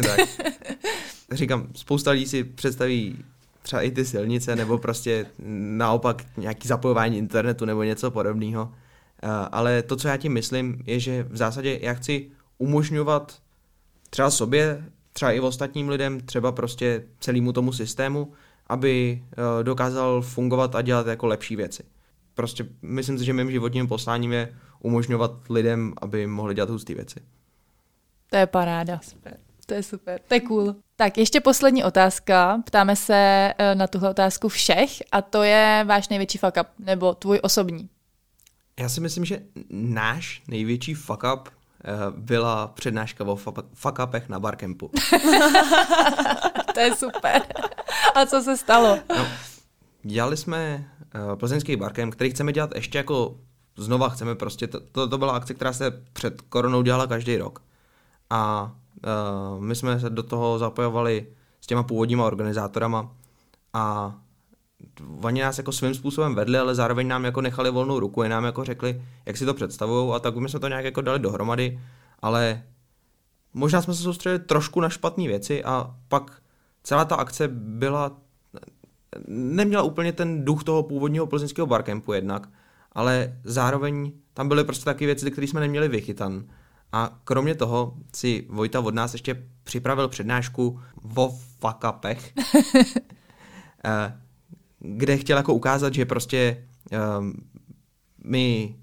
Říkám, 1.32 1.68
spousta 1.75 2.12
lidí 2.12 2.25
si 2.25 2.44
představí 2.44 3.18
třeba 3.68 3.82
i 3.82 3.92
ty 3.92 4.06
silnice, 4.06 4.56
nebo 4.56 4.78
prostě 4.78 5.26
naopak 5.78 6.26
nějaký 6.38 6.68
zapojování 6.68 7.18
internetu 7.18 7.66
nebo 7.66 7.84
něco 7.84 8.12
podobného. 8.12 8.72
Eh, 9.24 9.28
Ale 9.52 9.84
to, 9.84 9.96
co 9.96 10.08
já 10.08 10.18
tím 10.18 10.34
myslím, 10.34 10.84
je, 10.86 11.00
že 11.00 11.24
v 11.24 11.38
zásadě 11.38 11.80
já 11.82 11.94
chci 11.94 12.32
umožňovat 12.58 13.40
třeba 14.10 14.30
sobě, 14.30 14.84
třeba 15.14 15.32
i 15.32 15.40
ostatním 15.40 15.90
lidem, 15.90 16.20
třeba 16.20 16.52
prostě 16.52 17.04
celému 17.20 17.54
tomu 17.54 17.72
systému, 17.72 18.32
aby 18.68 19.24
eh, 19.32 19.64
dokázal 19.64 20.22
fungovat 20.22 20.75
a 20.75 20.82
dělat 20.82 21.08
jako 21.08 21.27
lepší 21.27 21.56
věci. 21.56 21.84
Prostě 22.34 22.66
myslím 22.82 23.20
si, 23.20 23.25
že 23.25 23.34
mým 23.34 23.51
životním 23.51 23.88
posláním 23.88 24.34
je 24.34 24.56
umožňovat 24.80 25.32
lidem, 25.50 25.94
aby 26.01 26.27
mohli 26.27 26.56
dělat 26.56 26.70
husté 26.70 26.94
věci. 26.94 27.20
To 28.30 28.38
je 28.38 28.48
paráda. 28.48 29.00
Super. 29.03 29.47
To 29.68 29.74
je 29.74 29.84
super. 29.84 30.20
To 30.27 30.34
je 30.34 30.40
cool. 30.40 30.75
Tak 30.96 31.18
ještě 31.18 31.42
poslední 31.42 31.84
otázka. 31.84 32.62
Ptáme 32.66 32.96
se 32.96 33.53
eh, 33.58 33.75
na 33.75 33.88
tuhle 33.88 34.10
otázku 34.10 34.50
všech 34.50 34.90
a 35.12 35.22
to 35.22 35.44
je 35.44 35.86
váš 35.88 36.10
největší 36.10 36.38
fuck 36.38 36.58
up, 36.62 36.68
nebo 36.80 37.14
tvůj 37.14 37.40
osobní. 37.44 37.90
Já 38.80 38.90
si 38.90 39.01
myslím, 39.01 39.25
že 39.25 39.40
náš 39.70 40.42
největší 40.48 40.94
fuck 40.94 41.24
up 41.34 41.50
eh, 41.50 41.92
byla 42.18 42.68
přednáška 42.68 43.24
o 43.24 43.36
fuck 43.74 44.00
upech 44.03 44.30
na 44.30 44.40
barkempu. 44.40 44.92
To 46.77 46.82
je 46.82 46.96
super. 46.96 47.42
A 48.16 48.25
co 48.25 48.42
se 48.42 48.58
stalo? 48.58 49.00
No, 49.18 49.27
dělali 50.03 50.38
jsme 50.38 50.92
uh, 51.16 51.36
plzeňský 51.36 51.75
barkem, 51.75 52.12
který 52.12 52.30
chceme 52.30 52.53
dělat 52.53 52.75
ještě 52.75 52.98
jako 52.98 53.36
znova 53.77 54.10
chceme 54.10 54.36
prostě, 54.36 54.68
to, 54.68 54.80
to, 54.80 55.08
to 55.08 55.18
byla 55.18 55.34
akce, 55.34 55.53
která 55.53 55.74
se 55.74 56.03
před 56.14 56.42
koronou 56.42 56.82
dělala 56.82 57.08
každý 57.08 57.38
rok. 57.38 57.64
A 58.30 58.72
uh, 59.03 59.64
my 59.64 59.75
jsme 59.75 60.00
se 60.00 60.10
do 60.10 60.24
toho 60.24 60.60
zapojovali 60.60 61.27
s 61.62 61.68
těma 61.68 61.83
původníma 61.83 62.25
organizátorama 62.25 63.12
a 63.74 64.16
oni 65.22 65.42
nás 65.42 65.57
jako 65.57 65.72
svým 65.72 65.94
způsobem 65.94 66.36
vedli, 66.36 66.57
ale 66.57 66.75
zároveň 66.75 67.07
nám 67.07 67.25
jako 67.25 67.42
nechali 67.42 67.72
volnou 67.72 68.00
ruku, 68.00 68.24
i 68.24 68.29
nám 68.29 68.44
jako 68.44 68.64
řekli, 68.64 69.03
jak 69.25 69.38
si 69.38 69.46
to 69.46 69.53
představují 69.53 70.16
a 70.16 70.20
tak 70.20 70.36
my 70.36 70.50
jsme 70.50 70.60
to 70.60 70.68
nějak 70.68 70.86
jako 70.86 71.01
dali 71.01 71.20
dohromady, 71.20 71.79
ale 72.20 72.64
možná 73.53 73.81
jsme 73.81 73.94
se 73.94 74.03
soustředili 74.03 74.40
trošku 74.40 74.81
na 74.81 74.90
špatné 74.90 75.27
věci 75.27 75.64
a 75.64 75.96
pak 76.07 76.42
celá 76.83 77.05
ta 77.05 77.16
akce 77.16 77.48
byla 77.48 78.18
neměla 79.27 79.83
úplně 79.83 80.14
ten 80.14 80.46
duch 80.46 80.64
toho 80.64 80.83
původního 80.83 81.27
plzeňského 81.27 81.68
barkempu 81.68 82.14
jednak, 82.14 82.50
ale 82.92 83.40
zároveň 83.44 84.12
tam 84.33 84.48
byly 84.48 84.64
prostě 84.64 84.86
taky 84.86 85.05
věci, 85.05 85.31
které 85.31 85.48
jsme 85.48 85.60
neměli 85.60 85.88
vychytan. 85.88 86.44
A 86.92 87.20
kromě 87.24 87.56
toho 87.56 87.94
si 88.16 88.46
Vojta 88.50 88.80
od 88.80 88.96
nás 88.96 89.14
ještě 89.14 89.44
připravil 89.64 90.08
přednášku 90.08 90.80
o 91.16 91.34
fuck-upech, 91.62 92.18
eh, 93.86 94.22
kde 94.80 95.18
chtěl 95.18 95.38
jako 95.38 95.54
ukázat, 95.54 95.94
že 95.94 96.06
prostě 96.06 96.64
um, 97.20 97.34
my 98.24 98.76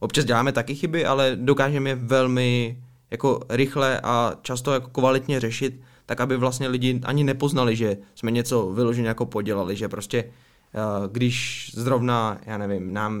občas 0.00 0.24
děláme 0.24 0.52
taky 0.52 0.74
chyby, 0.74 1.06
ale 1.06 1.36
dokážeme 1.36 1.90
je 1.90 1.94
velmi 1.94 2.82
jako 3.10 3.40
rychle 3.48 4.00
a 4.00 4.32
často 4.42 4.72
jako 4.72 4.90
kvalitně 4.90 5.40
řešit, 5.40 5.80
tak 6.06 6.20
aby 6.20 6.36
vlastně 6.36 6.68
lidi 6.68 7.00
ani 7.04 7.24
nepoznali, 7.24 7.76
že 7.76 7.96
jsme 8.14 8.30
něco 8.30 8.66
vyloženě 8.66 9.08
jako 9.08 9.26
podělali, 9.26 9.76
že 9.76 9.88
prostě 9.88 10.24
uh, 10.24 11.12
když 11.12 11.70
zrovna, 11.74 12.38
já 12.46 12.58
nevím, 12.58 12.92
nám 12.92 13.18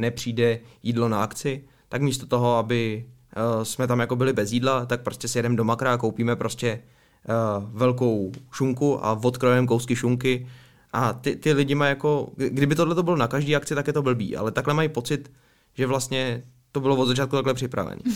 nepřijde 0.00 0.60
jídlo 0.82 1.08
na 1.08 1.22
akci, 1.22 1.64
tak 1.88 2.02
místo 2.02 2.26
toho, 2.26 2.56
aby 2.56 3.06
uh, 3.36 3.62
jsme 3.62 3.86
tam 3.86 4.00
jako 4.00 4.16
byli 4.16 4.32
bez 4.32 4.52
jídla, 4.52 4.86
tak 4.86 5.02
prostě 5.02 5.28
si 5.28 5.38
jedeme 5.38 5.56
do 5.56 5.64
makra 5.64 5.92
a 5.92 5.96
koupíme 5.96 6.36
prostě 6.36 6.82
uh, 7.28 7.64
velkou 7.78 8.32
šunku 8.52 9.04
a 9.04 9.20
odkrojeme 9.22 9.66
kousky 9.66 9.96
šunky 9.96 10.46
a 10.92 11.12
ty, 11.12 11.36
ty 11.36 11.52
lidi 11.52 11.74
mají 11.74 11.88
jako, 11.88 12.30
kdyby 12.36 12.74
tohle 12.74 12.94
to 12.94 13.02
bylo 13.02 13.16
na 13.16 13.28
každý 13.28 13.56
akci, 13.56 13.74
tak 13.74 13.86
je 13.86 13.92
to 13.92 14.02
blbý, 14.02 14.36
ale 14.36 14.52
takhle 14.52 14.74
mají 14.74 14.88
pocit, 14.88 15.32
že 15.74 15.86
vlastně 15.86 16.42
to 16.72 16.80
bylo 16.80 16.96
od 16.96 17.06
začátku 17.06 17.36
takhle 17.36 17.54
připravené. 17.54 18.02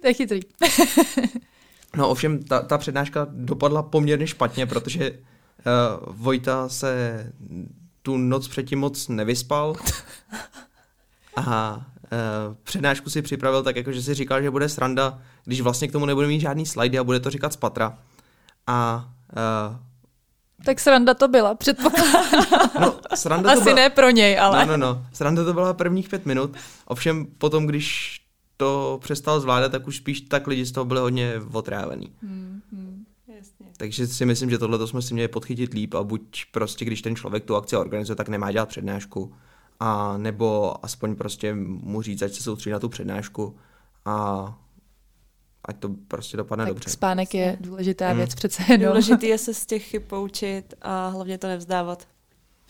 To 0.00 0.06
je 0.06 0.14
chytrý. 0.14 0.40
No 1.96 2.08
ovšem, 2.08 2.42
ta, 2.42 2.62
ta 2.62 2.78
přednáška 2.78 3.26
dopadla 3.30 3.82
poměrně 3.82 4.26
špatně, 4.26 4.66
protože 4.66 5.10
uh, 5.10 6.14
Vojta 6.16 6.68
se 6.68 7.32
tu 8.02 8.16
noc 8.16 8.48
předtím 8.48 8.78
moc 8.78 9.08
nevyspal 9.08 9.74
a 11.36 11.86
přednášku 12.62 13.10
si 13.10 13.22
připravil 13.22 13.62
tak, 13.62 13.76
jako 13.76 13.92
že 13.92 14.02
si 14.02 14.14
říkal, 14.14 14.42
že 14.42 14.50
bude 14.50 14.68
sranda, 14.68 15.18
když 15.44 15.60
vlastně 15.60 15.88
k 15.88 15.92
tomu 15.92 16.06
nebude 16.06 16.26
mít 16.26 16.40
žádný 16.40 16.66
slajdy 16.66 16.98
a 16.98 17.04
bude 17.04 17.20
to 17.20 17.30
říkat 17.30 17.52
z 17.52 17.56
patra. 17.56 17.98
A 18.66 19.08
uh, 19.70 19.76
Tak 20.64 20.80
sranda 20.80 21.14
to 21.14 21.28
byla, 21.28 21.54
předpokládám. 21.54 22.24
no, 22.80 22.94
sranda 23.14 23.52
to 23.52 23.60
Asi 23.60 23.64
byla... 23.64 23.76
ne 23.76 23.90
pro 23.90 24.10
něj, 24.10 24.38
ale... 24.38 24.66
No, 24.66 24.76
no, 24.76 24.86
no. 24.86 25.06
Sranda 25.12 25.44
to 25.44 25.54
byla 25.54 25.74
prvních 25.74 26.08
pět 26.08 26.26
minut, 26.26 26.56
ovšem 26.86 27.26
potom, 27.38 27.66
když 27.66 28.20
to 28.56 28.98
přestal 29.02 29.40
zvládat, 29.40 29.72
tak 29.72 29.86
už 29.86 29.96
spíš 29.96 30.20
tak 30.20 30.46
lidi 30.46 30.66
z 30.66 30.72
toho 30.72 30.84
byli 30.84 31.00
hodně 31.00 31.32
otrávený. 31.52 32.12
Hmm, 32.22 32.60
hmm. 32.72 33.04
Jasně. 33.36 33.66
Takže 33.76 34.06
si 34.06 34.26
myslím, 34.26 34.50
že 34.50 34.58
tohle 34.58 34.86
jsme 34.86 35.02
si 35.02 35.14
měli 35.14 35.28
podchytit 35.28 35.74
líp 35.74 35.94
a 35.94 36.02
buď 36.02 36.44
prostě, 36.52 36.84
když 36.84 37.02
ten 37.02 37.16
člověk 37.16 37.44
tu 37.44 37.56
akci 37.56 37.76
organizuje, 37.76 38.16
tak 38.16 38.28
nemá 38.28 38.52
dělat 38.52 38.68
přednášku, 38.68 39.34
a 39.80 40.16
nebo 40.16 40.74
aspoň 40.84 41.16
prostě 41.16 41.54
mu 41.54 42.02
říct, 42.02 42.22
ať 42.22 42.32
se 42.32 42.42
soustředí 42.42 42.72
na 42.72 42.78
tu 42.78 42.88
přednášku 42.88 43.56
a 44.04 44.58
ať 45.64 45.76
to 45.78 45.88
prostě 46.08 46.36
dopadne 46.36 46.64
Tak 46.64 46.74
dobře. 46.74 46.90
spánek 46.90 47.34
je 47.34 47.56
důležitá 47.60 48.08
Hmm. 48.08 48.16
věc 48.16 48.34
přece 48.34 48.62
jenom. 48.68 48.88
Důležitý 48.88 49.26
je 49.26 49.38
se 49.38 49.54
z 49.54 49.66
těch 49.66 49.84
chyb 49.84 50.02
poučit 50.06 50.74
a 50.82 51.08
hlavně 51.08 51.38
to 51.38 51.46
nevzdávat. 51.46 52.06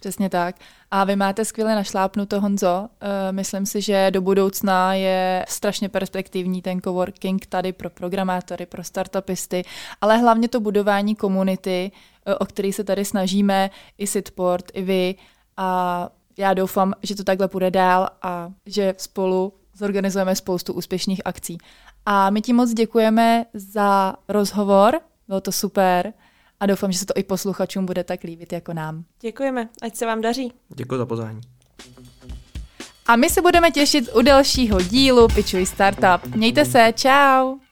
Přesně 0.01 0.31
tak. 0.31 0.57
A 0.91 1.05
vy 1.05 1.17
máte 1.17 1.45
skvěle 1.45 1.75
našlápnuto, 1.75 2.41
Honzo. 2.41 2.81
Uh, 2.83 2.89
myslím 3.31 3.67
si, 3.67 3.83
že 3.83 4.11
do 4.11 4.21
budoucna 4.21 4.95
je 4.95 5.45
strašně 5.49 5.89
perspektivní 5.89 6.63
ten 6.63 6.81
coworking 6.81 7.47
tady 7.47 7.73
pro 7.73 7.91
programátory, 7.91 8.67
pro 8.67 8.85
startupisty, 8.85 9.63
ale 10.01 10.17
hlavně 10.17 10.49
to 10.49 10.61
budování 10.61 11.17
komunity, 11.17 11.91
uh, 12.27 12.35
o 12.41 12.45
který 12.47 12.73
se 12.73 12.85
tady 12.85 13.05
snažíme, 13.05 13.71
i 13.99 14.07
Sitport, 14.07 14.65
i 14.75 14.83
vy. 14.83 15.15
A 15.57 16.09
já 16.39 16.55
doufám, 16.55 16.95
že 17.03 17.15
to 17.15 17.25
takhle 17.25 17.49
půjde 17.49 17.71
dál 17.71 18.09
a 18.23 18.53
že 18.67 18.95
spolu 18.99 19.53
zorganizujeme 19.75 20.37
spoustu 20.37 20.73
úspěšných 20.73 21.21
akcí. 21.25 21.59
A 22.07 22.31
my 22.31 22.41
ti 22.41 22.53
moc 22.53 22.73
děkujeme 22.73 23.45
za 23.55 24.15
rozhovor, 24.29 25.01
bylo 25.29 25.41
to 25.41 25.53
super 25.53 26.13
a 26.61 26.67
doufám, 26.67 26.93
že 26.93 26.99
se 26.99 27.07
to 27.07 27.15
i 27.17 27.23
posluchačům 27.23 27.87
bude 27.87 28.05
tak 28.05 28.23
líbit 28.23 28.53
jako 28.53 28.73
nám. 28.73 29.05
Děkujeme, 29.21 29.69
ať 29.83 29.97
se 29.97 30.07
vám 30.07 30.21
daří. 30.21 30.53
Děkuji 30.69 30.99
za 30.99 31.07
pozvání. 31.07 31.41
A 33.07 33.17
my 33.17 33.31
se 33.31 33.43
budeme 33.43 33.71
těšit 33.71 34.09
u 34.15 34.23
dalšího 34.23 34.81
dílu 34.81 35.29
Pitchuj 35.29 35.67
Startup. 35.67 36.35
Mějte 36.35 36.65
se, 36.65 36.93
čau! 36.97 37.68